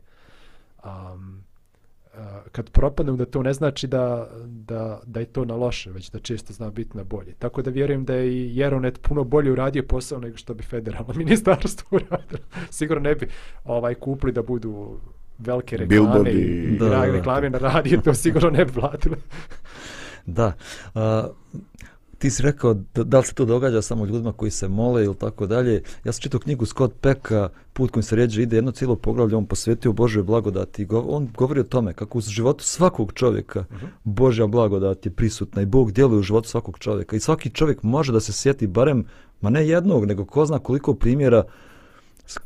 [0.84, 1.44] um,
[2.52, 6.20] kad propadnu da to ne znači da, da, da je to na loše, već da
[6.20, 7.34] često zna biti na bolje.
[7.40, 11.14] Tako da vjerujem da je i Jeronet puno bolje uradio posao nego što bi federalno
[11.24, 12.42] ministarstvo uradilo.
[12.70, 13.28] Sigurno ne bi
[13.64, 15.00] ovaj kupili da budu
[15.40, 16.32] velike reklame Billboardi.
[16.32, 19.16] i Da, reklame na radiju, to sigurno ne bi platilo.
[20.26, 20.54] Da.
[20.94, 21.28] A,
[22.18, 25.16] ti si rekao da, da li se to događa samo ljudima koji se mole ili
[25.16, 25.84] tako dalje.
[26.04, 29.46] Ja sam čitao knjigu Scott Pecka, Put kojim se rijeđe ide, jedno cijelo poglavlje, on
[29.46, 30.88] posvetio Božoj blagodati.
[30.92, 33.88] On govori o tome kako u životu svakog čovjeka uh -huh.
[34.04, 37.16] Božja blagodat je prisutna i Bog djeluje u životu svakog čovjeka.
[37.16, 39.06] I svaki čovjek može da se sjeti barem,
[39.42, 41.75] ma ne jednog, nego ko zna koliko primjera s-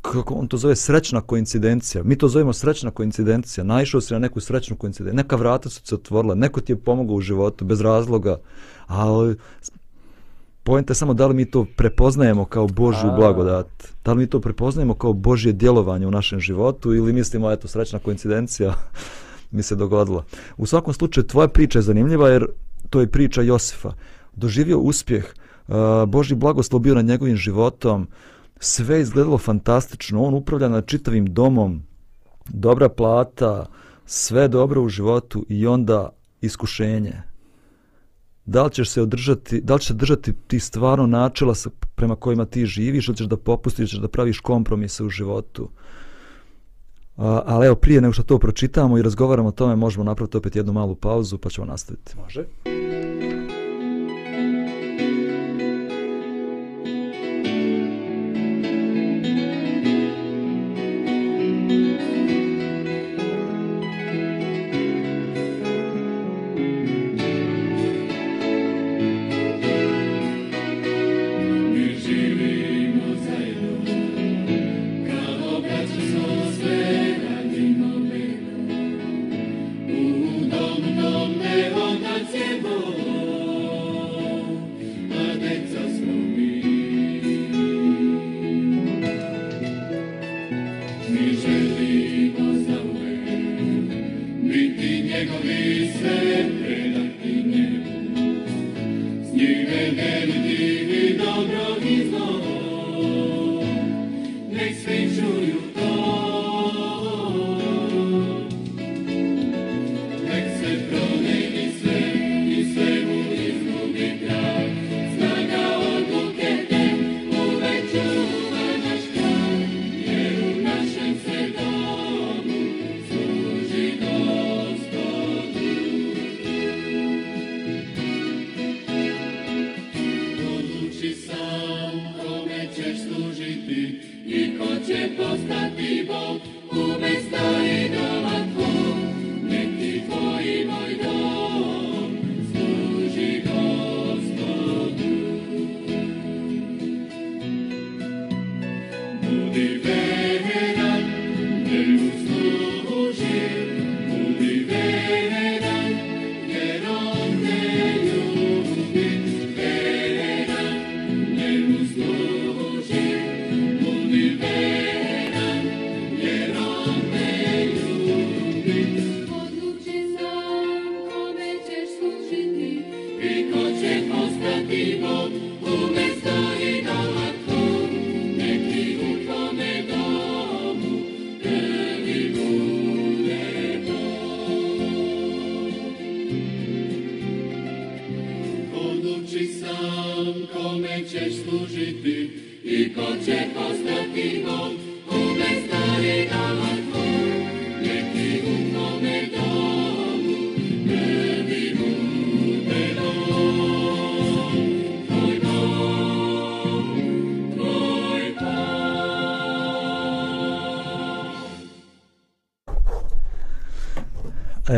[0.02, 2.04] kako on to zove srećna koincidencija.
[2.04, 3.64] Mi to zovemo srećna koincidencija.
[3.64, 5.18] Naišao si na neku srećnu koincidenciju.
[5.18, 8.38] Neka vrata su se otvorila, neko ti je pomogao u životu bez razloga.
[8.88, 9.36] Ali
[10.64, 13.16] pojenta je samo da li mi to prepoznajemo kao Božju A.
[13.16, 13.68] blagodat.
[14.06, 18.00] Da li mi to prepoznajemo kao Božje djelovanje u našem životu ili mislimo, eto, srećna
[18.00, 18.74] koincidencija
[19.52, 20.24] mi se dogodila.
[20.58, 22.46] U svakom slučaju, tvoja priča je zanimljiva jer
[22.90, 23.94] to je priča Josifa.
[24.36, 25.26] Doživio uspjeh,
[25.68, 25.76] uh,
[26.08, 28.08] Božji blagoslov bio na njegovim životom,
[28.60, 31.84] sve izgledalo fantastično, on upravlja nad čitavim domom,
[32.50, 33.66] dobra plata,
[34.06, 36.10] sve dobro u životu i onda
[36.42, 37.14] iskušenje.
[38.46, 42.46] Da li ćeš se održati, da li ćeš držati ti stvarno načela sa, prema kojima
[42.46, 45.70] ti živiš ili ćeš da popustiš, ćeš da praviš kompromise u životu.
[47.18, 50.56] A, ali evo, prije nego što to pročitamo i razgovaramo o tome, možemo napraviti opet
[50.56, 52.16] jednu malu pauzu, pa ćemo nastaviti.
[52.18, 52.46] Može.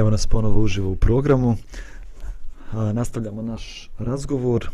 [0.02, 1.56] Evo nas ponovo uživo u programu.
[2.72, 4.70] A, nastavljamo naš razgovor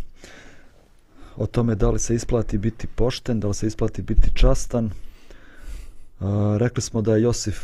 [1.38, 4.92] o tome da li se isplati biti pošten, da li se isplati biti častan.
[6.20, 7.58] A, rekli smo da je Josif,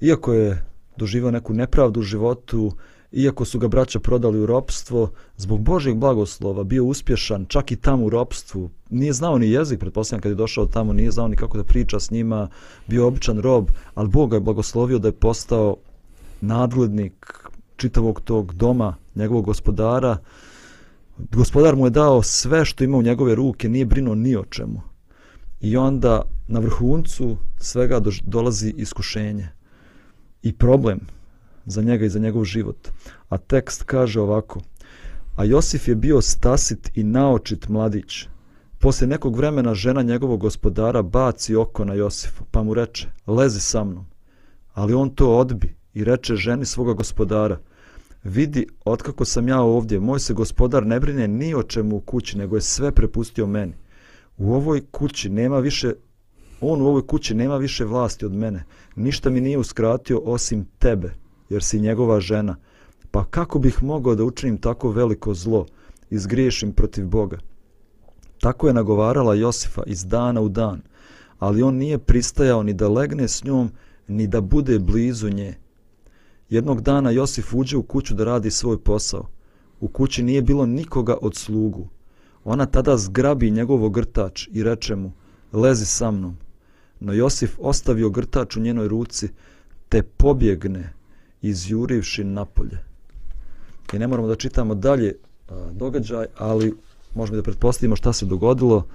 [0.00, 0.64] iako je
[0.96, 2.72] doživio neku nepravdu u životu,
[3.12, 8.04] iako su ga braća prodali u ropstvo, zbog Božjeg blagoslova bio uspješan čak i tamo
[8.04, 8.70] u ropstvu.
[8.90, 12.00] Nije znao ni jezik, pretpostavljam kad je došao tamo, nije znao ni kako da priča
[12.00, 12.48] s njima,
[12.86, 15.76] bio običan rob, ali Bog ga je blagoslovio da je postao
[16.42, 17.42] nadglednik
[17.76, 20.16] čitavog tog doma, njegovog gospodara.
[21.18, 24.80] Gospodar mu je dao sve što ima u njegove ruke, nije brinuo ni o čemu.
[25.60, 29.48] I onda na vrhuncu svega do, dolazi iskušenje
[30.42, 31.00] i problem
[31.66, 32.88] za njega i za njegov život.
[33.28, 34.60] A tekst kaže ovako.
[35.36, 38.26] A Josif je bio stasit i naočit mladić.
[38.78, 43.84] Poslije nekog vremena žena njegovog gospodara baci oko na Josifa, pa mu reče, lezi sa
[43.84, 44.06] mnom.
[44.74, 47.58] Ali on to odbi i reče ženi svoga gospodara,
[48.24, 52.38] vidi, otkako sam ja ovdje, moj se gospodar ne brine ni o čemu u kući,
[52.38, 53.72] nego je sve prepustio meni.
[54.38, 55.92] U ovoj kući nema više,
[56.60, 58.64] on u ovoj kući nema više vlasti od mene.
[58.96, 61.14] Ništa mi nije uskratio osim tebe,
[61.48, 62.56] jer si njegova žena.
[63.10, 65.66] Pa kako bih mogao da učinim tako veliko zlo
[66.10, 67.38] i zgriješim protiv Boga?
[68.40, 70.82] Tako je nagovarala Josifa iz dana u dan,
[71.38, 73.70] ali on nije pristajao ni da legne s njom,
[74.08, 75.61] ni da bude blizu nje.
[76.52, 79.28] Jednog dana Josif uđe u kuću da radi svoj posao.
[79.80, 81.88] U kući nije bilo nikoga od slugu.
[82.44, 85.12] Ona tada zgrabi njegov ogrtač i reče mu,
[85.52, 86.36] lezi sa mnom.
[87.00, 89.28] No Josif ostavio grtač u njenoj ruci,
[89.88, 90.92] te pobjegne,
[91.42, 92.84] izjurivši napolje.
[93.92, 95.14] I ne moramo da čitamo dalje
[95.48, 96.74] a, događaj, ali
[97.14, 98.86] možemo da pretpostavimo šta se dogodilo.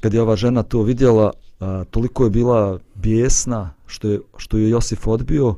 [0.00, 4.70] Kad je ova žena to vidjela, a, toliko je bila bijesna što je, što je
[4.70, 5.56] Josif odbio,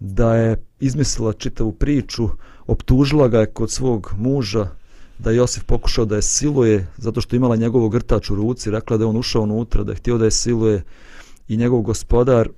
[0.00, 2.28] da je izmislila čitavu priču,
[2.66, 4.68] optužila ga je kod svog muža,
[5.18, 8.96] da je Josif pokušao da je siluje zato što imala njegov grtač u ruci, rekla
[8.96, 10.82] da je on ušao unutra, da je htio da je siluje
[11.48, 12.48] i njegov gospodar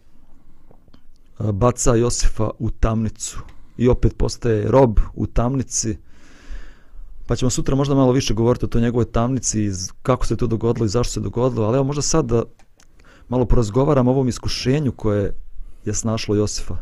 [1.52, 3.38] baca Josifa u tamnicu
[3.76, 5.96] i opet postaje rob u tamnici.
[7.26, 9.70] Pa ćemo sutra možda malo više govoriti o toj njegovoj tamnici, i
[10.02, 12.42] kako se to dogodilo i zašto se dogodilo, ali evo možda sad da
[13.28, 15.34] malo porazgovaram o ovom iskušenju koje
[15.84, 16.76] je snašlo Josifa.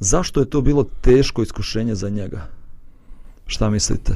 [0.00, 2.46] Zašto je to bilo teško iskušenje za njega?
[3.46, 4.12] Šta mislite?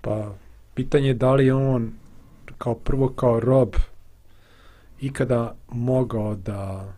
[0.00, 0.34] Pa,
[0.74, 1.92] pitanje je da li je on
[2.58, 3.74] kao prvo kao rob
[5.00, 6.92] ikada mogao da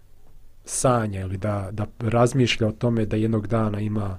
[0.65, 4.19] sanja ili da, da razmišlja o tome da jednog dana ima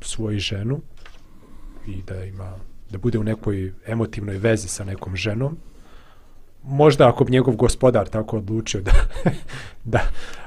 [0.00, 0.80] svoju ženu
[1.86, 2.52] i da ima
[2.90, 5.56] da bude u nekoj emotivnoj vezi sa nekom ženom
[6.66, 8.92] možda ako bi njegov gospodar tako odlučio da,
[9.84, 10.00] da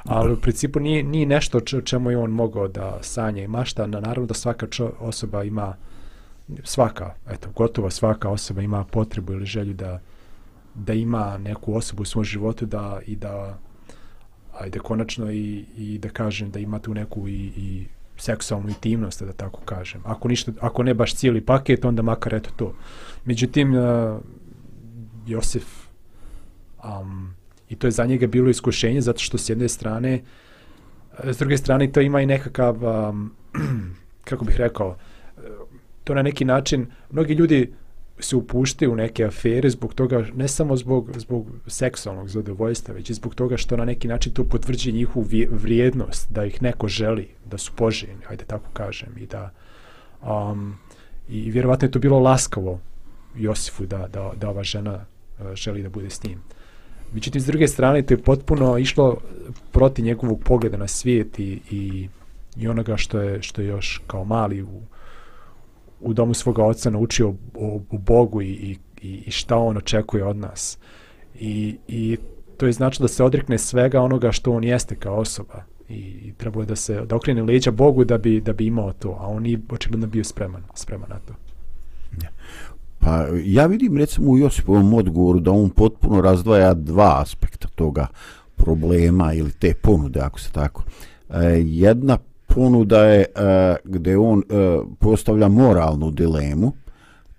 [0.06, 3.88] ali u principu nije, nije nešto o čemu je on mogao da sanja i mašta,
[3.88, 5.76] na, naravno da svaka čo, osoba ima
[6.64, 10.00] svaka, eto, gotovo svaka osoba ima potrebu ili želju da
[10.76, 13.58] da ima neku osobu u svom životu da i da
[14.60, 19.34] ajde konačno i, i da kažem da ima tu neku i, i seksualnu intimnost, da
[19.34, 20.02] tako kažem.
[20.06, 22.74] Ako, ništa, ako ne baš cijeli paket, onda makar eto to.
[23.26, 24.20] Međutim, eh, uh,
[25.28, 25.89] Josif
[26.84, 27.34] um,
[27.70, 30.22] i to je za njega bilo iskušenje zato što s jedne strane
[31.24, 33.32] s druge strane to ima i nekakav um,
[34.30, 34.98] kako bih rekao
[36.04, 37.74] to na neki način mnogi ljudi
[38.20, 43.14] se upuštaju u neke afere zbog toga, ne samo zbog, zbog seksualnog zadovoljstva, već i
[43.14, 47.58] zbog toga što na neki način to potvrđuje njihovu vrijednost, da ih neko želi, da
[47.58, 49.52] su poželjni, hajde tako kažem, i da
[50.22, 50.76] um,
[51.30, 52.80] i vjerovatno je to bilo laskavo
[53.36, 55.06] Josifu da, da, da ova žena
[55.40, 56.42] uh, želi da bude s njim.
[57.14, 59.18] Međutim, s druge strane, to je potpuno išlo
[59.72, 62.08] proti njegovog pogleda na svijet i, i,
[62.58, 64.82] i onoga što je, što je još kao mali u,
[66.02, 70.38] u domu svoga oca naučio o, o Bogu i, i, i šta on očekuje od
[70.38, 70.78] nas.
[71.40, 72.18] I, I
[72.58, 75.64] to je znači da se odrekne svega onoga što on jeste kao osoba.
[75.90, 78.94] I, i trebalo je da se da okrene leđa Bogu da bi, da bi imao
[78.94, 81.34] to, a on nije očigledno bio spreman, spreman na to.
[83.10, 88.08] Pa ja vidim recimo u Josipovom odgovoru da on potpuno razdvaja dva aspekta toga
[88.56, 90.84] problema ili te ponude, ako se tako.
[91.30, 94.44] E, jedna ponuda je e, gdje on e,
[95.00, 96.72] postavlja moralnu dilemu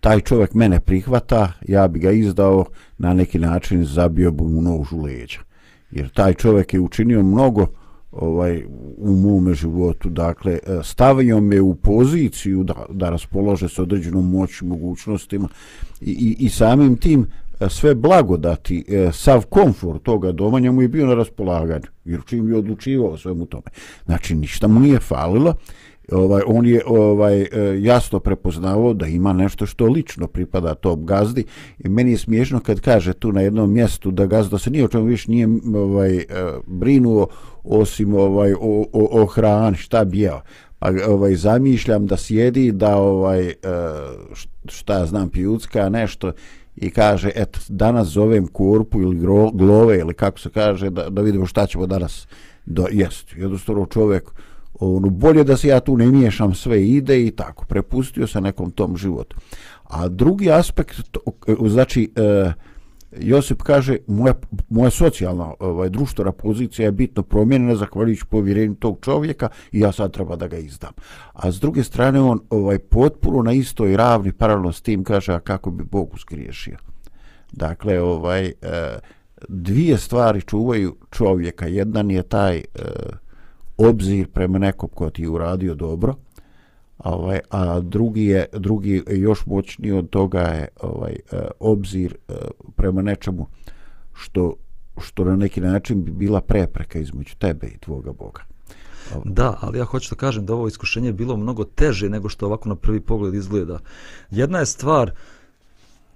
[0.01, 2.65] taj čovjek mene prihvata ja bi ga izdao
[2.99, 5.41] na neki način zabio bi mu nož u leđa
[5.91, 7.67] jer taj čovjek je učinio mnogo
[8.13, 8.65] ovaj
[8.97, 14.65] u mome životu dakle e, stavio me u poziciju da, da raspolože s određenom moći
[14.65, 15.49] mogućnostima
[16.01, 17.27] i, i, i samim tim
[17.61, 22.49] e, sve blagodati, e, sav komfort toga doma njemu je bio na raspolaganju, jer čim
[22.49, 23.71] je odlučivao svemu tome.
[24.05, 25.55] Znači, ništa mu nije falilo,
[26.13, 27.49] ovaj, on je ovaj e,
[27.81, 31.45] jasno prepoznavao da ima nešto što lično pripada tom gazdi
[31.79, 34.89] i meni je smiješno kad kaže tu na jednom mjestu da gazda se nije o
[34.89, 36.25] čemu više nije ovaj, e,
[36.67, 37.27] brinuo
[37.65, 40.41] osim ovaj, o, o, o hrani, šta bi jeo.
[40.79, 43.55] Pa ovaj, zamišljam da sjedi, da ovaj, e,
[44.69, 46.33] šta ja znam, pijucka, nešto,
[46.77, 49.17] i kaže, eto, danas zovem korpu ili
[49.53, 52.27] glove ili kako se kaže, da, da vidimo šta ćemo danas
[52.67, 53.37] do, jest.
[53.37, 54.31] Jednostavno čovjek,
[54.81, 58.71] ono, bolje da se ja tu ne miješam sve ide i tako, prepustio se nekom
[58.71, 59.37] tom životu.
[59.85, 62.53] A drugi aspekt, to, e, znači, e,
[63.19, 64.35] Josip kaže, moja,
[64.69, 70.13] moja socijalna ovaj, društvena pozicija je bitno promjenjena zahvaljujući povjerenju tog čovjeka i ja sad
[70.13, 70.93] treba da ga izdam.
[71.33, 75.41] A s druge strane, on ovaj potpuno na istoj ravni paralelno s tim kaže, a
[75.41, 76.77] kako bi Bog uskriješio.
[77.53, 78.53] Dakle, ovaj, e,
[79.49, 81.67] dvije stvari čuvaju čovjeka.
[81.67, 82.63] Jedan je taj e,
[83.89, 86.15] obzir prema nekom ko ti je uradio dobro,
[86.99, 92.33] ovaj a drugi je drugi još moćniji od toga je ovaj e, obzir e,
[92.77, 93.47] prema nečemu
[94.13, 94.55] što
[95.01, 98.43] što na neki način bi bila prepreka između tebe i tvoga Boga.
[99.25, 102.47] Da, ali ja hoću da kažem da ovo iskušenje je bilo mnogo teže nego što
[102.47, 103.79] ovako na prvi pogled izgleda.
[104.31, 105.13] Jedna je stvar,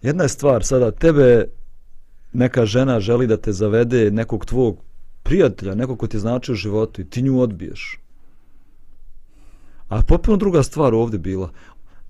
[0.02, 1.44] jedna je stvar sada tebe
[2.32, 4.78] neka žena želi da te zavede nekog tvog
[5.24, 7.98] prijatelja, neko ko ti znači u životu i ti nju odbiješ.
[9.88, 11.50] A potpuno druga stvar ovdje bila.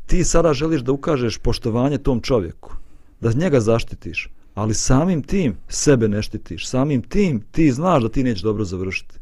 [0.07, 2.77] Ti sada želiš da ukažeš poštovanje tom čovjeku,
[3.21, 6.69] da njega zaštitiš, ali samim tim sebe ne štitiš.
[6.69, 9.19] Samim tim ti znaš da ti neće dobro završiti.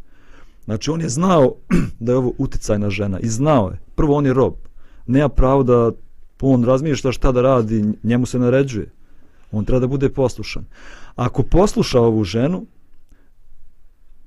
[0.65, 1.55] Znači on je znao
[2.01, 3.81] da je ovo uticajna žena i znao je.
[3.95, 4.55] Prvo on je rob.
[5.07, 5.91] Nema pravo da
[6.41, 8.91] on razmišlja šta da radi, njemu se naređuje.
[9.53, 10.65] On treba da bude poslušan.
[11.17, 12.67] Ako posluša ovu ženu,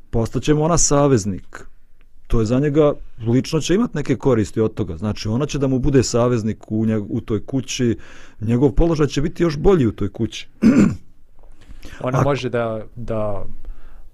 [0.09, 1.65] postaće mu ona saveznik
[2.27, 2.93] to je za njega
[3.27, 4.97] lično će imati neke koristi od toga.
[4.97, 7.97] Znači ona će da mu bude saveznik u, njeg, u toj kući,
[8.41, 10.47] njegov položaj će biti još bolji u toj kući.
[12.07, 12.23] ona A...
[12.23, 13.45] može da, da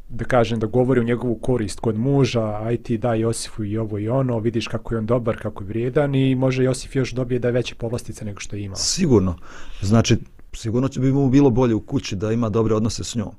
[0.09, 3.99] da kažem, da govori u njegovu korist kod muža, aj ti daj Josifu i ovo
[3.99, 7.39] i ono, vidiš kako je on dobar, kako je vrijedan i može Josif još dobije
[7.39, 8.75] da je veće povlastice nego što je imao.
[8.75, 9.35] Sigurno.
[9.81, 10.17] Znači,
[10.53, 13.31] sigurno će bi mu bilo bolje u kući da ima dobre odnose s njom.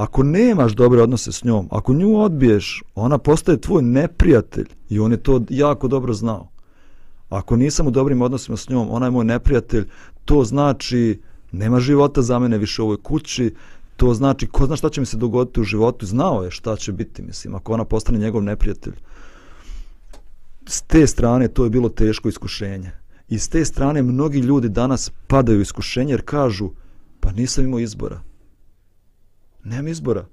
[0.00, 5.12] Ako nemaš dobre odnose s njom, ako nju odbiješ, ona postaje tvoj neprijatelj i on
[5.12, 6.48] je to jako dobro znao.
[7.28, 9.88] Ako nisam u dobrim odnosima s njom, ona je moj neprijatelj,
[10.24, 11.20] to znači
[11.52, 13.54] nema života za mene više u ovoj kući,
[13.96, 16.92] to znači ko zna šta će mi se dogoditi u životu, znao je šta će
[16.92, 18.94] biti, mislim, ako ona postane njegov neprijatelj.
[20.66, 22.90] S te strane to je bilo teško iskušenje.
[23.28, 26.70] I s te strane mnogi ljudi danas padaju iskušenje jer kažu
[27.20, 28.29] pa nisam imao izbora.
[29.64, 30.24] Nemam izbora.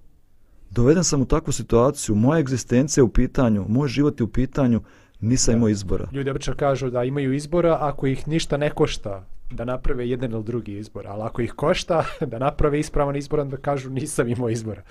[0.72, 4.82] Doveden sam u takvu situaciju, moja egzistencija je u pitanju, moj život je u pitanju,
[5.20, 6.08] nisam imao izbora.
[6.12, 10.44] Ljudi obično kažu da imaju izbora ako ih ništa ne košta da naprave jedan ili
[10.44, 14.82] drugi izbor, ali ako ih košta da naprave ispravan izbor, onda kažu nisam imao izbora.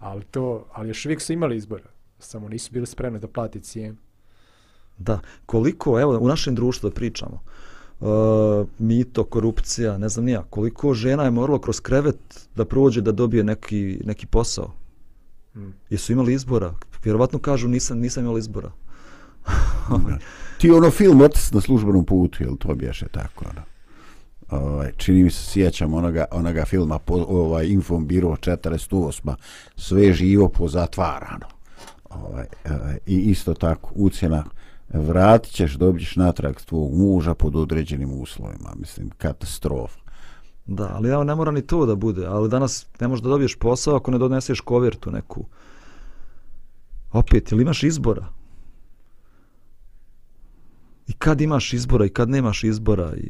[0.00, 1.84] Ali to, ali još uvijek su imali izbora,
[2.18, 3.96] samo nisu bili spremni da plati cijenu.
[4.98, 7.42] Da, koliko, evo, u našem društvu da pričamo,
[8.02, 13.12] uh, mito, korupcija, ne znam nija, koliko žena je moralo kroz krevet da prođe da
[13.12, 14.72] dobije neki, neki posao.
[15.52, 15.74] Hmm.
[15.90, 16.74] Jesu imali izbora?
[17.04, 18.70] Vjerovatno kažu nisam, nisam imali izbora.
[20.58, 23.62] Ti ono film Otac na službenom putu, jel to bješe tako, ono?
[24.50, 29.34] Ovaj, čini mi se sjećam onoga, onoga filma po, ovaj, Infom Biro 48.
[29.76, 31.46] Sve živo pozatvarano.
[32.10, 34.44] Ovaj, ovaj, I isto tako, ucjena
[34.92, 38.72] vratit ćeš, dobit ćeš natrag tvog muža pod određenim uslovima.
[38.76, 40.00] Mislim, katastrofa.
[40.66, 43.56] Da, ali ja ne mora ni to da bude, ali danas ne možeš da dobiješ
[43.58, 45.46] posao ako ne doneseš kovertu neku.
[47.12, 48.26] Opet, ili imaš izbora?
[51.06, 53.28] I kad imaš izbora i kad nemaš izbora i...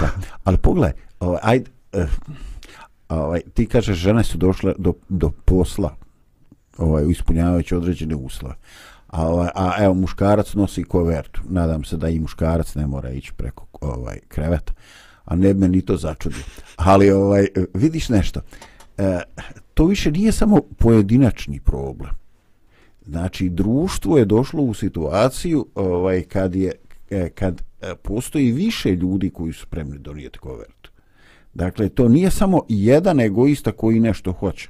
[0.00, 0.10] da.
[0.44, 2.04] Ali pogledaj, ovaj, ajde, uh,
[3.08, 5.96] ovaj, ti kažeš žene su došle do, do posla
[6.78, 8.54] ovaj, ispunjavajući određene uslove.
[9.10, 11.40] A, ovaj, a evo, muškarac nosi kovertu.
[11.48, 14.72] Nadam se da i muškarac ne mora ići preko ovaj kreveta.
[15.24, 16.42] A ne me ni to začudio.
[16.76, 18.40] Ali ovaj, vidiš nešto.
[18.98, 19.20] E,
[19.74, 22.10] to više nije samo pojedinačni problem.
[23.06, 26.72] Znači, društvo je došlo u situaciju ovaj, kad je
[27.10, 30.90] e, kad e, postoji više ljudi koji su spremni donijeti kovertu.
[31.54, 34.68] Dakle, to nije samo jedan egoista koji nešto hoće.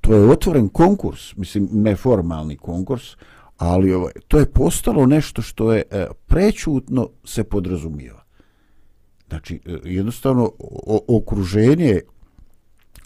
[0.00, 3.16] To je otvoren konkurs, mislim, neformalni konkurs,
[3.58, 6.06] ali ovaj, to je postalo nešto što je e,
[7.24, 8.24] se podrazumijeva.
[9.28, 12.00] Znači, e, jednostavno, o, okruženje,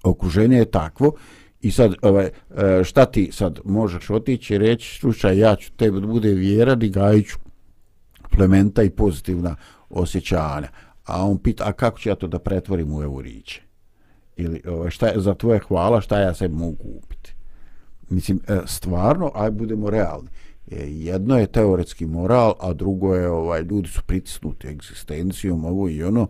[0.03, 1.12] okruženje je takvo
[1.61, 6.00] i sad, ovaj, e, šta ti sad možeš otići i reći, slušaj, ja ću tebi
[6.00, 7.38] da bude vjeran i gajiću
[8.30, 9.57] plementa i pozitivna
[9.90, 10.68] osjećanja.
[11.05, 13.62] A on pita, a kako ću ja to da pretvorim u euriće?
[14.36, 17.34] Ili ovaj, šta je, za tvoje hvala, šta ja se mogu kupiti?
[18.09, 20.28] Mislim, e, stvarno, aj budemo realni.
[20.70, 26.02] E, jedno je teoretski moral, a drugo je, ovaj, ljudi su pritisnuti egzistencijom, ovo i
[26.02, 26.26] ono,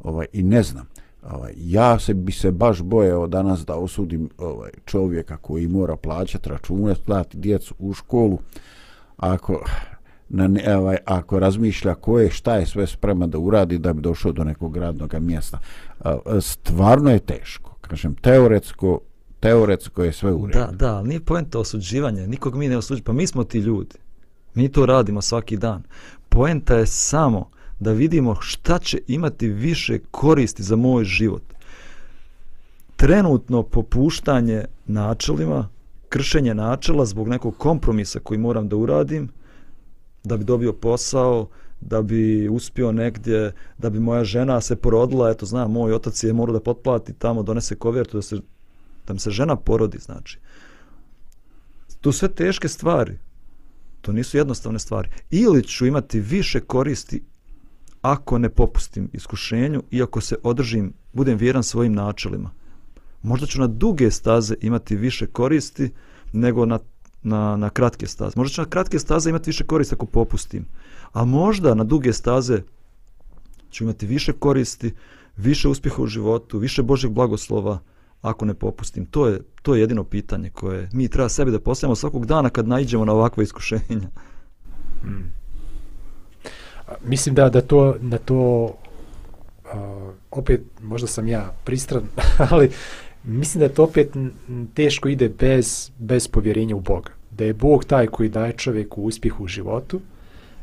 [0.00, 0.86] ovaj, i ne znam.
[1.30, 6.48] Ovaj, ja se bi se baš bojao danas da osudim ovaj, čovjeka koji mora plaćati
[6.48, 8.38] račune, plati djecu u školu,
[9.16, 9.64] ako
[10.28, 14.00] na ne, ovaj, ako razmišlja ko je šta je sve spreman da uradi da bi
[14.00, 15.58] došao do nekog radnog mjesta.
[16.40, 17.76] Stvarno je teško.
[17.80, 19.00] Kažem, teoretsko,
[19.44, 20.58] teoretsko je sve u redu.
[20.58, 22.26] Da, da, ali nije poenta osuđivanja.
[22.26, 23.04] Nikog mi ne osuđujemo.
[23.04, 23.96] Pa mi smo ti ljudi.
[24.54, 25.82] Mi to radimo svaki dan.
[26.28, 31.42] Poenta je samo da vidimo šta će imati više koristi za moj život.
[32.96, 35.68] Trenutno popuštanje načelima,
[36.08, 39.28] kršenje načela zbog nekog kompromisa koji moram da uradim,
[40.24, 41.48] da bi dobio posao,
[41.80, 46.32] da bi uspio negdje, da bi moja žena se porodila, eto znam, moj otac je
[46.32, 48.40] morao da potplati tamo, donese kovertu da se
[49.06, 50.38] da mi se žena porodi, znači.
[52.00, 53.18] To sve teške stvari.
[54.00, 55.08] To nisu jednostavne stvari.
[55.30, 57.22] Ili ću imati više koristi
[58.02, 62.50] ako ne popustim iskušenju i ako se održim, budem vjeran svojim načelima.
[63.22, 65.90] Možda ću na duge staze imati više koristi
[66.32, 66.78] nego na
[67.24, 68.32] na, na kratke staze.
[68.36, 70.66] Možda ću na kratke staze imati više koristi ako popustim.
[71.12, 72.62] A možda na duge staze
[73.70, 74.94] ću imati više koristi,
[75.36, 77.78] više uspjeha u životu, više Božeg blagoslova
[78.24, 79.06] ako ne popustim.
[79.06, 82.68] To je, to je jedino pitanje koje mi treba sebi da postavimo svakog dana kad
[82.68, 84.08] naiđemo na ovakve iskušenja.
[85.02, 85.32] Hmm.
[87.04, 88.64] Mislim da da to da to
[89.74, 92.02] uh, opet možda sam ja pristran,
[92.50, 92.70] ali
[93.24, 94.10] mislim da to opet
[94.74, 97.10] teško ide bez, bez povjerenja u Boga.
[97.30, 100.00] Da je Bog taj koji daje čovjeku uspjeh u životu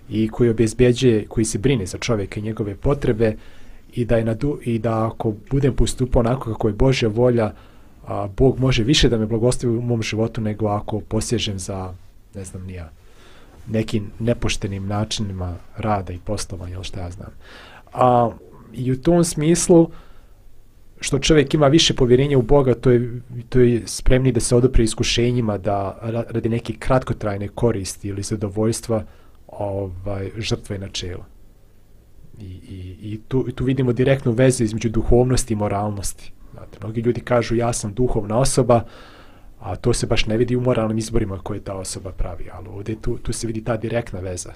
[0.09, 3.36] i koji obezbeđuje, koji se brine za čovjeka i njegove potrebe
[3.94, 7.54] i da, je na du, i da ako budem postupao onako kako je Božja volja,
[8.08, 11.94] a, Bog može više da me blagoslovi u mom životu nego ako posježem za,
[12.36, 12.89] ne znam, nija,
[13.68, 17.32] nekim nepoštenim načinima rada i poslovanja, ili šta ja znam.
[17.94, 18.32] A,
[18.74, 19.89] I u tom smislu,
[21.00, 24.84] što čovjek ima više povjerenja u Boga, to je, to je spremni da se odopre
[24.84, 25.98] iskušenjima, da
[26.30, 29.04] radi neke kratkotrajne koristi ili zadovoljstva
[29.48, 31.26] ovaj, žrtve načela.
[32.42, 36.32] I, i, i, tu, i tu vidimo direktnu vezu između duhovnosti i moralnosti.
[36.52, 38.84] Znate, mnogi ljudi kažu ja sam duhovna osoba,
[39.60, 43.02] a to se baš ne vidi u moralnim izborima koje ta osoba pravi, ali ovdje
[43.02, 44.54] tu, tu se vidi ta direktna veza.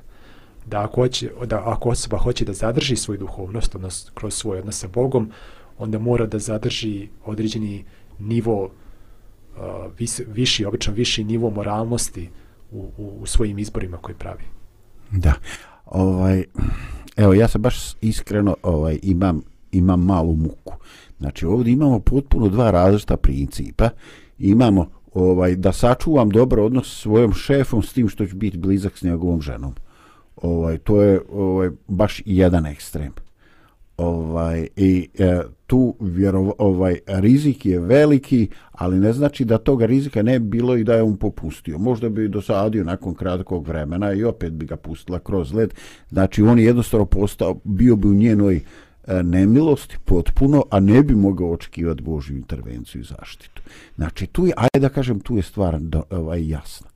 [0.66, 4.80] Da ako, hoće, da ako osoba hoće da zadrži svoju duhovnost, odnos, kroz svoj odnos
[4.80, 5.32] sa Bogom,
[5.78, 7.86] onda mora da zadrži određeni
[8.20, 8.72] nivo, uh,
[10.00, 12.30] vis, viši, obično viši nivo moralnosti
[12.72, 14.44] u, u, u svojim izborima koje pravi.
[15.12, 15.34] Da.
[15.86, 16.44] Ovaj,
[17.16, 19.41] evo, ja se baš iskreno ovaj, imam,
[19.72, 20.74] imam malu muku.
[21.20, 23.89] Znači, ovdje imamo potpuno dva različita principa.
[24.39, 28.97] Imamo ovaj, da sačuvam dobar odnos s svojom šefom s tim što ću biti blizak
[28.97, 29.74] s njegovom ženom.
[30.36, 33.13] Ovaj, to je ovaj, baš jedan ekstrem.
[33.98, 40.24] Ovaj, I e, tu vjero, ovaj, rizik je veliki, ali ne znači da toga rizika
[40.24, 41.78] ne bi bilo i da je on popustio.
[41.78, 45.74] Možda bi dosadio nakon kratkog vremena i opet bi ga pustila kroz led.
[46.10, 48.56] Znači on je jednostavno postao, bio bi u njenoj
[49.08, 53.62] e, nemilosti potpuno, a ne bi mogao očekivati Božju intervenciju i zaštitu.
[53.96, 56.88] Znači tu je, ajde da kažem, tu je stvar do, ovaj, jasna.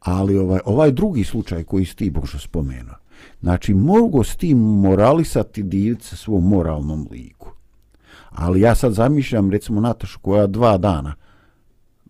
[0.00, 2.94] Ali ovaj, ovaj drugi slučaj koji si ti Božo spomenuo,
[3.40, 7.50] znači mogu s tim moralisati divce svom moralnom liku.
[8.30, 11.14] Ali ja sad zamišljam recimo Natašu koja dva dana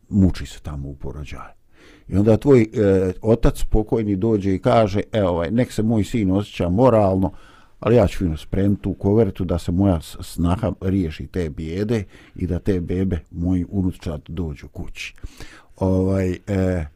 [0.09, 1.59] muči se tamo u porođaju.
[2.09, 6.31] I onda tvoj e, otac pokojni dođe i kaže, e ovaj, nek se moj sin
[6.31, 7.33] osjeća moralno,
[7.81, 12.05] ali ja ću im spremiti tu kovertu da se moja snaha riješi te bijede
[12.35, 15.15] i da te bebe, moji unučad, dođu kući.
[15.77, 16.87] Ovaj, e,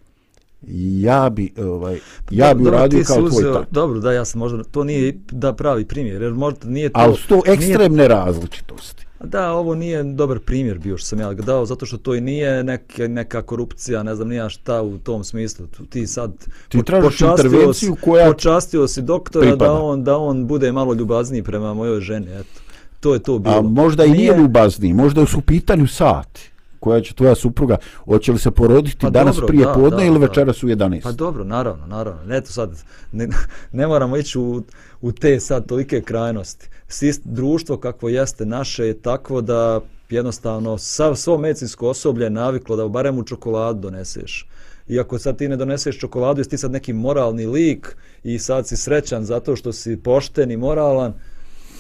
[1.01, 1.99] ja bi, ovaj,
[2.31, 3.67] ja bi Dobro, uradio si kao tvoj tata.
[3.71, 7.01] Dobro, da, ja sam možda, to nije da pravi primjer, jer možda nije to...
[7.01, 9.07] Ali su to nije- ekstremne različitosti.
[9.21, 12.21] Da, ovo nije dobar primjer bio što sam ja ga dao, zato što to i
[12.21, 15.67] nije neka, neka korupcija, ne znam nija šta u tom smislu.
[15.91, 16.33] Ti sad
[16.69, 19.65] Ti po- tražiš počastio intervenciju si- koja počastio si doktora pripada.
[19.65, 22.61] da on, da on bude malo ljubazniji prema mojoj ženi, eto.
[23.01, 23.55] To je to bilo.
[23.55, 26.52] A možda i nije ljubazni, možda su u pitanju sati
[26.83, 30.05] koja će tvoja supruga, hoće li se poroditi Pa danas dobro, prije da, podne da,
[30.05, 30.27] ili da.
[30.27, 31.03] večeras u 11?
[31.03, 32.35] Pa dobro, naravno, naravno.
[32.35, 33.29] Eto sad, ne,
[33.73, 34.63] ne moramo ići u,
[35.01, 36.69] u te sad tolike krajnosti.
[36.89, 39.81] Sist, društvo kakvo jeste naše je takvo da
[40.11, 44.49] jednostavno sav, svo medicinsko osoblje je naviklo da barem u čokoladu doneseš.
[44.89, 48.77] Iako sad ti ne doneseš čokoladu, jesi ti sad neki moralni lik i sad si
[48.77, 51.13] srećan zato što si pošten i moralan,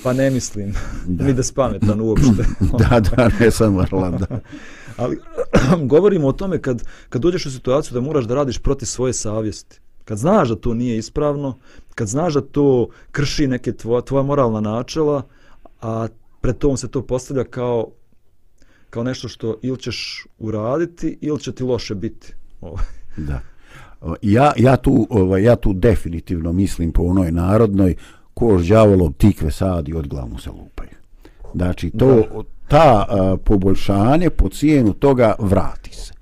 [0.03, 0.75] pa ne mislim
[1.07, 1.25] da.
[1.27, 2.45] ni da si pametan uopšte.
[2.79, 4.27] da, da, ne sam moralan, da.
[4.97, 5.19] Ali
[5.93, 9.81] govorimo o tome kad, kad dođeš u situaciju da moraš da radiš protiv svoje savjesti.
[10.05, 11.59] Kad znaš da to nije ispravno,
[11.95, 15.23] kad znaš da to krši neke tvoja, tvoja moralna načela,
[15.81, 16.09] a
[16.41, 17.89] pred tom se to postavlja kao,
[18.91, 22.35] kao nešto što ili ćeš uraditi ili će ti loše biti.
[22.61, 22.85] Ovaj.
[23.17, 23.41] Da.
[24.23, 27.95] Ja, ja, tu, ovaj, ja tu definitivno mislim po onoj narodnoj
[28.35, 30.91] kož đavolom tikve sadi od glavu se lupaju.
[31.55, 36.13] Znači, to, ta a, poboljšanje po cijenu toga vrati se.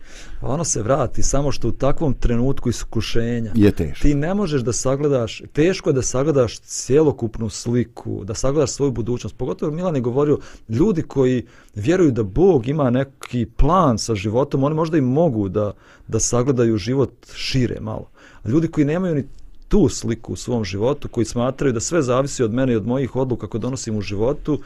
[0.42, 4.02] Ono se vrati, samo što u takvom trenutku iskušenja Je teško.
[4.02, 9.36] ti ne možeš da sagledaš, teško je da sagledaš cjelokupnu sliku, da sagledaš svoju budućnost.
[9.36, 10.38] Pogotovo Milan je govorio,
[10.68, 15.72] ljudi koji vjeruju da Bog ima neki plan sa životom, oni možda i mogu da,
[16.08, 18.08] da sagledaju život šire malo.
[18.42, 19.24] A ljudi koji nemaju ni
[19.68, 23.16] tu sliku u svom životu, koji smatraju da sve zavisi od mene i od mojih
[23.16, 24.58] odluka koje donosim u životu,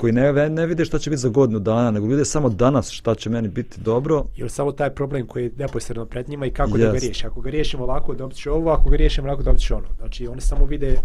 [0.00, 3.14] koji ne, ne vide šta će biti za godinu dana, nego vide samo danas šta
[3.14, 6.78] će meni biti dobro, Ili samo taj problem koji je neposredno pred njima i kako
[6.78, 7.26] da ga riješi.
[7.26, 9.86] Ako ga riješimo ovako, dobit ću ovo, ako ga riješimo ovako, dobit ću ono.
[9.98, 10.96] Znači, oni samo vide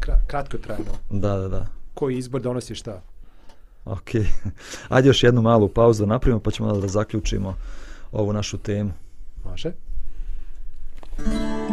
[0.00, 1.66] kra kratko trajno da, da, da.
[1.94, 3.02] koji izbor donosi šta.
[3.84, 4.10] Ok.
[4.88, 7.56] Ajde još jednu malu pauzu da napravimo pa ćemo da zaključimo
[8.12, 8.90] ovu našu temu.
[9.44, 9.68] Može?
[9.68, 11.63] Oče,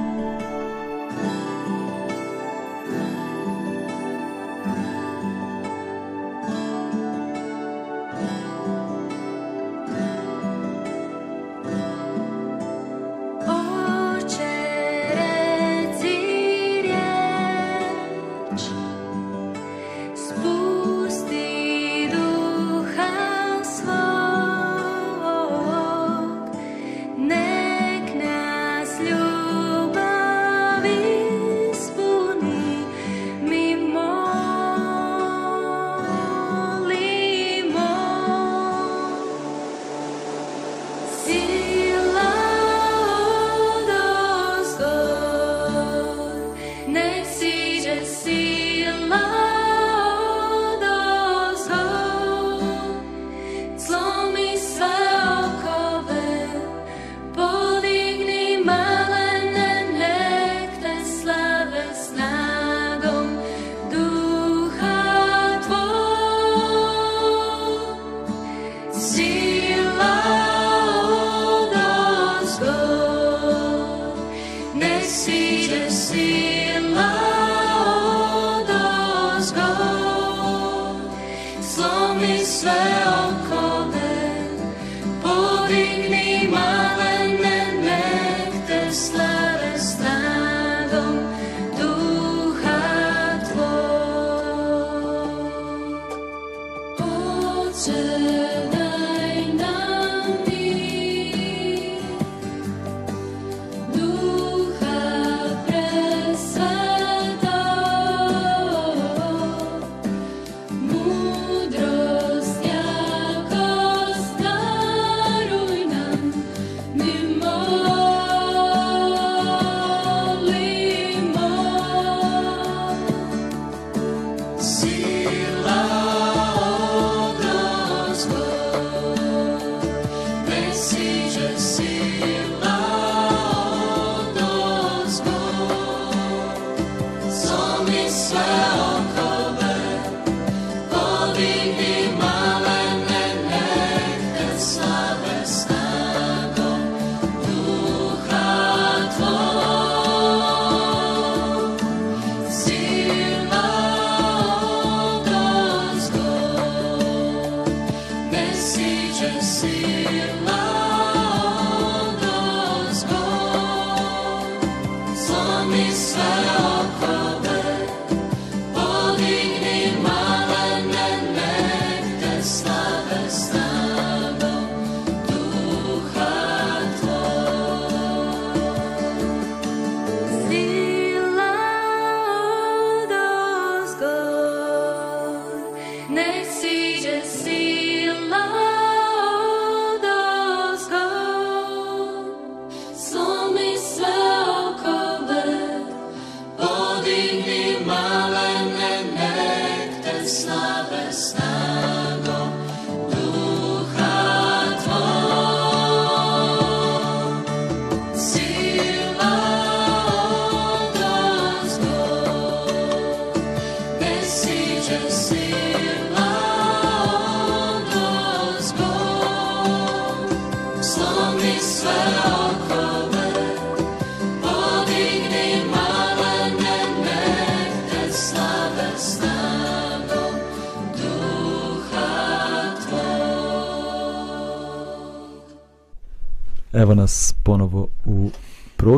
[145.42, 145.71] us.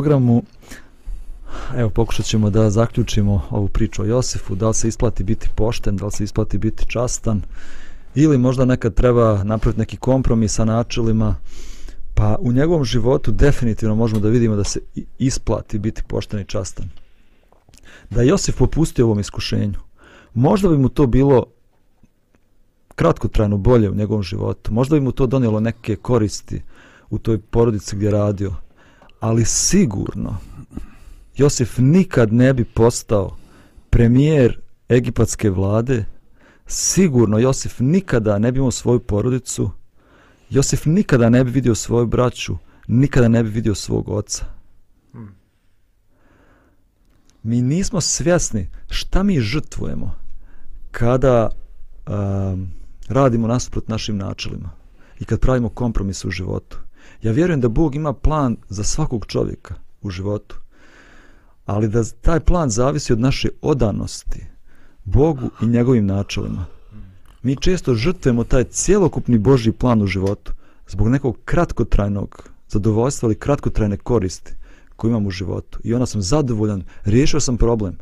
[0.04, 0.42] Programu.
[1.76, 5.96] Evo pokušat ćemo da zaključimo ovu priču o Josifu, da li se isplati biti pošten,
[5.96, 7.42] da li se isplati biti častan
[8.14, 11.36] ili možda nekad treba napraviti neki kompromis sa načelima.
[12.14, 14.80] Pa u njegovom životu definitivno možemo da vidimo da se
[15.18, 16.88] isplati biti pošten i častan.
[18.10, 19.78] Da je Josif popustio ovom iskušenju,
[20.34, 21.46] možda bi mu to bilo
[22.94, 26.62] kratkotrajno bolje u njegovom životu, možda bi mu to donijelo neke koristi
[27.10, 28.54] u toj porodici gdje radio,
[29.24, 30.36] ali sigurno
[31.36, 33.36] Josif nikad ne bi postao
[33.90, 36.04] premijer egipatske vlade,
[36.66, 39.70] sigurno Josif nikada ne bi imao svoju porodicu,
[40.50, 42.56] Josif nikada ne bi vidio svoju braću,
[42.88, 44.44] nikada ne bi vidio svog oca.
[47.42, 50.14] Mi nismo svjesni šta mi žrtvujemo
[50.90, 51.48] kada
[52.06, 52.68] um,
[53.08, 54.70] radimo nasuprot našim načelima
[55.20, 56.78] i kad pravimo kompromis u životu.
[57.22, 60.56] Ja vjerujem da Bog ima plan za svakog čovjeka u životu,
[61.66, 64.46] ali da taj plan zavisi od naše odanosti
[65.04, 66.66] Bogu i njegovim načelima.
[67.42, 70.52] Mi često žrtvujemo taj cjelokupni Božji plan u životu
[70.88, 74.52] zbog nekog kratkotrajnog zadovoljstva ili kratkotrajne koristi
[74.96, 75.78] koju imam u životu.
[75.84, 77.98] I onda sam zadovoljan, riješio sam problem,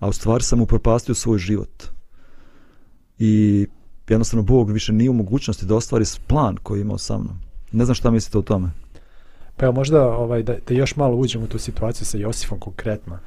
[0.00, 1.84] a u stvari sam upropastio svoj život.
[3.18, 3.66] I
[4.08, 7.45] jednostavno Bog više nije u mogućnosti da ostvari plan koji je imao sa mnom.
[7.76, 8.70] Ne znam šta mislite o tome.
[9.56, 13.18] Pa evo možda ovaj, da, da još malo uđemo u tu situaciju sa Josifom konkretno.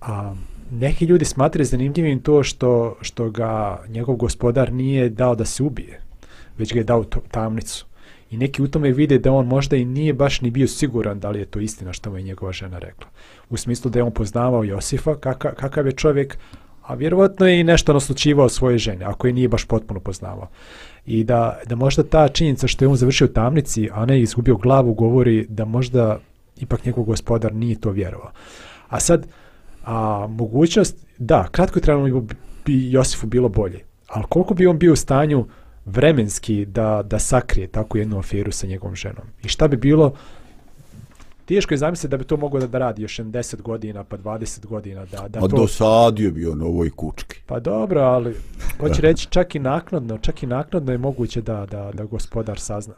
[0.00, 0.34] A,
[0.70, 6.00] neki ljudi smatraju zanimljivim to što, što ga njegov gospodar nije dao da se ubije,
[6.58, 7.86] već ga je dao u to- tamnicu.
[8.30, 11.30] I neki u tome vide da on možda i nije baš ni bio siguran da
[11.30, 13.06] li je to istina što mu je njegova žena rekla.
[13.50, 16.38] U smislu da je on poznavao Josifa, kaka, kakav je čovjek,
[16.90, 20.48] a vjerovatno je i nešto naslučivao svoje žene, ako je nije baš potpuno poznavao.
[21.06, 24.56] I da, da možda ta činjenica što je on završio u tamnici, a ne izgubio
[24.56, 26.18] glavu, govori da možda
[26.60, 28.30] ipak njegov gospodar nije to vjerovao.
[28.88, 29.26] A sad,
[29.84, 32.20] a, mogućnost, da, kratko je trebalo
[32.64, 35.46] bi Josifu bilo bolje, ali koliko bi on bio u stanju
[35.84, 39.26] vremenski da, da sakrije takvu jednu aferu sa njegovom ženom?
[39.42, 40.14] I šta bi bilo,
[41.54, 44.66] teško je zamisliti da bi to mogao da, da radi još 10 godina, pa 20
[44.66, 45.04] godina.
[45.04, 45.56] Da, da A to...
[45.56, 47.40] dosadio bi on ovoj kučki.
[47.46, 48.36] Pa dobro, ali
[48.80, 52.94] hoće reći čak i naknadno, čak i naknadno je moguće da, da, da gospodar sazna.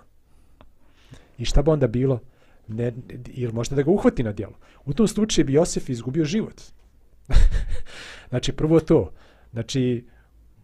[1.38, 2.20] I šta bi onda bilo?
[2.68, 2.92] Ne,
[3.26, 4.54] ili možda da ga uhvati na djelo.
[4.84, 6.60] U tom slučaju bi Josef izgubio život.
[8.30, 9.12] znači, prvo to.
[9.52, 10.06] Znači,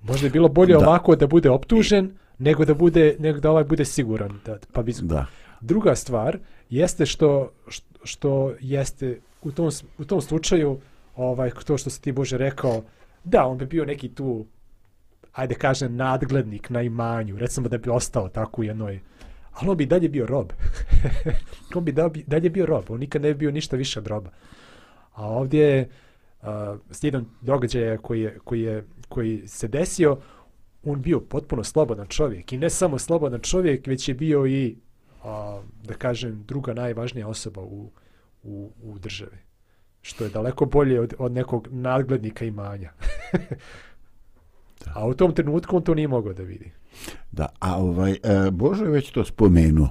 [0.02, 0.78] možda je bilo bolje Da.
[0.78, 4.94] ovako da bude optužen, nego da bude nego da ovaj bude siguran da pa bi
[5.02, 5.26] Da.
[5.60, 6.38] Druga stvar
[6.70, 7.52] jeste što,
[8.04, 10.80] što, jeste u tom, u tom slučaju
[11.16, 12.82] ovaj, to što si ti Bože rekao,
[13.24, 14.46] da, on bi bio neki tu,
[15.32, 19.00] ajde kažem, nadglednik na imanju, recimo da bi ostao tako u jednoj,
[19.52, 20.52] ali on bi dalje bio rob.
[21.74, 24.30] on bi da- dalje bio rob, on nikad ne bi bio ništa više od roba.
[25.12, 25.88] A ovdje je
[26.42, 26.48] uh,
[26.90, 30.18] slijedom događaja koji, je, koji, je, koji se desio,
[30.84, 32.52] on bio potpuno slobodan čovjek.
[32.52, 34.76] I ne samo slobodan čovjek, već je bio i,
[35.24, 37.90] a, da kažem, druga najvažnija osoba u,
[38.42, 39.36] u, u državi.
[40.02, 42.92] Što je daleko bolje od, od nekog nadglednika imanja.
[44.94, 46.70] A u tom trenutku on to nije mogao da vidi.
[47.32, 49.88] Da, a ovaj, e, Božo je već to spomenuo.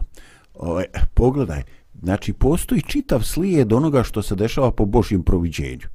[0.54, 1.64] Ovaj, pogledaj,
[2.02, 5.88] znači postoji čitav slijed onoga što se dešava po Božjem proviđenju.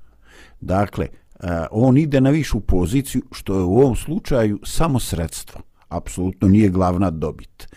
[0.60, 5.60] Dakle, e, on ide na višu poziciju, što je u ovom slučaju samo sredstvo.
[5.88, 7.68] Apsolutno nije glavna dobit.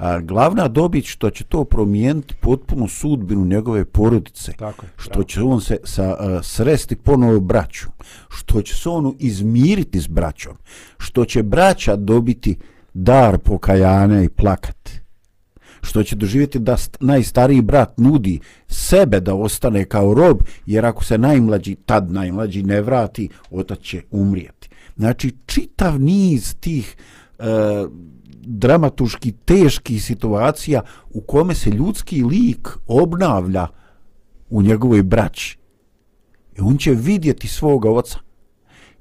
[0.00, 4.52] A, glavna dobit što će to promijeniti potpuno sudbinu njegove porodice.
[4.52, 7.88] Tako je, Što će on se sa, uh, sresti ponovo braću.
[8.28, 10.56] Što će se on izmiriti s braćom.
[10.98, 12.56] Što će braća dobiti
[12.94, 15.00] dar pokajanja i plakati.
[15.82, 21.04] Što će doživjeti da st- najstariji brat nudi sebe da ostane kao rob, jer ako
[21.04, 24.68] se najmlađi, tad najmlađi ne vrati, otac će umrijeti.
[24.96, 27.86] Znači, čitav niz tih e, E,
[28.42, 33.66] dramatuški teških situacija u kome se ljudski lik obnavlja
[34.50, 35.58] u njegovoj braći.
[36.58, 38.18] I on će vidjeti svoga oca.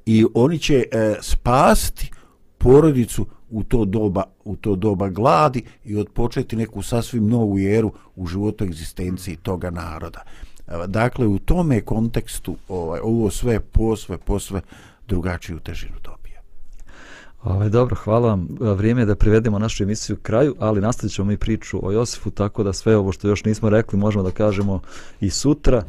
[0.05, 2.11] I oni će e, spasti
[2.57, 8.27] porodicu u to doba u to doba gladi i odpočeti neku sasvim novu eru u
[8.27, 10.23] životu egzistenciji toga naroda.
[10.67, 14.61] E, dakle, u tome kontekstu ovaj, ovo sve posve, posve
[15.07, 16.18] drugačiju težinu dobija.
[17.43, 18.47] Ove, dobro, hvala vam.
[18.61, 22.31] E, Vrijeme je da privedemo našu emisiju kraju, ali nastavit ćemo mi priču o Josifu,
[22.31, 24.79] tako da sve ovo što još nismo rekli možemo da kažemo
[25.19, 25.83] i sutra.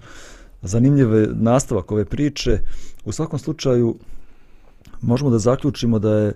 [0.62, 2.58] Zanimljiv je nastavak ove priče.
[3.04, 3.96] U svakom slučaju
[5.00, 6.32] možemo da zaključimo da je,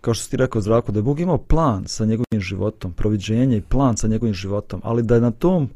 [0.00, 3.56] kao što si ti rekao Zdravko, da je Bog imao plan sa njegovim životom, proviđenje
[3.56, 5.68] i plan sa njegovim životom, ali da je na tom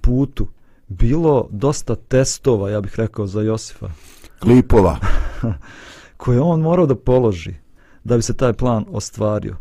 [0.00, 0.46] putu
[0.88, 3.90] bilo dosta testova, ja bih rekao, za Josifa
[4.38, 4.96] Klipova.
[6.16, 7.67] koje je on morao da položi
[8.08, 9.56] da bi se taj plan ostvario.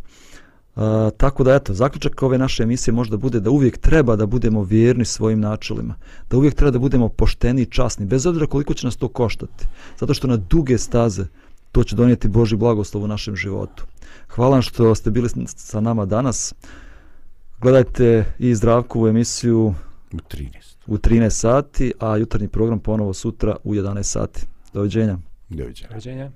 [0.76, 0.84] Uh,
[1.18, 5.06] tako da eto, zaključak ove naše emisije možda bude da uvijek treba da budemo vjerni
[5.06, 5.96] svojim načelima,
[6.30, 9.66] da uvijek treba da budemo pošteni i časni, bez obzira koliko će nas to koštati,
[10.00, 11.26] zato što na duge staze
[11.72, 13.86] to će donijeti Boži blagoslov u našem životu.
[14.30, 16.54] Hvala vam što ste bili sa nama danas.
[17.62, 19.74] Gledajte i Zdravkovu emisiju
[20.14, 20.50] U 13.
[20.88, 24.46] u 13 sati, a jutarnji program ponovo sutra u 11 sati.
[24.74, 25.18] Doviđenja.
[25.50, 25.90] Doviđenja.
[25.90, 26.32] Doviđenja.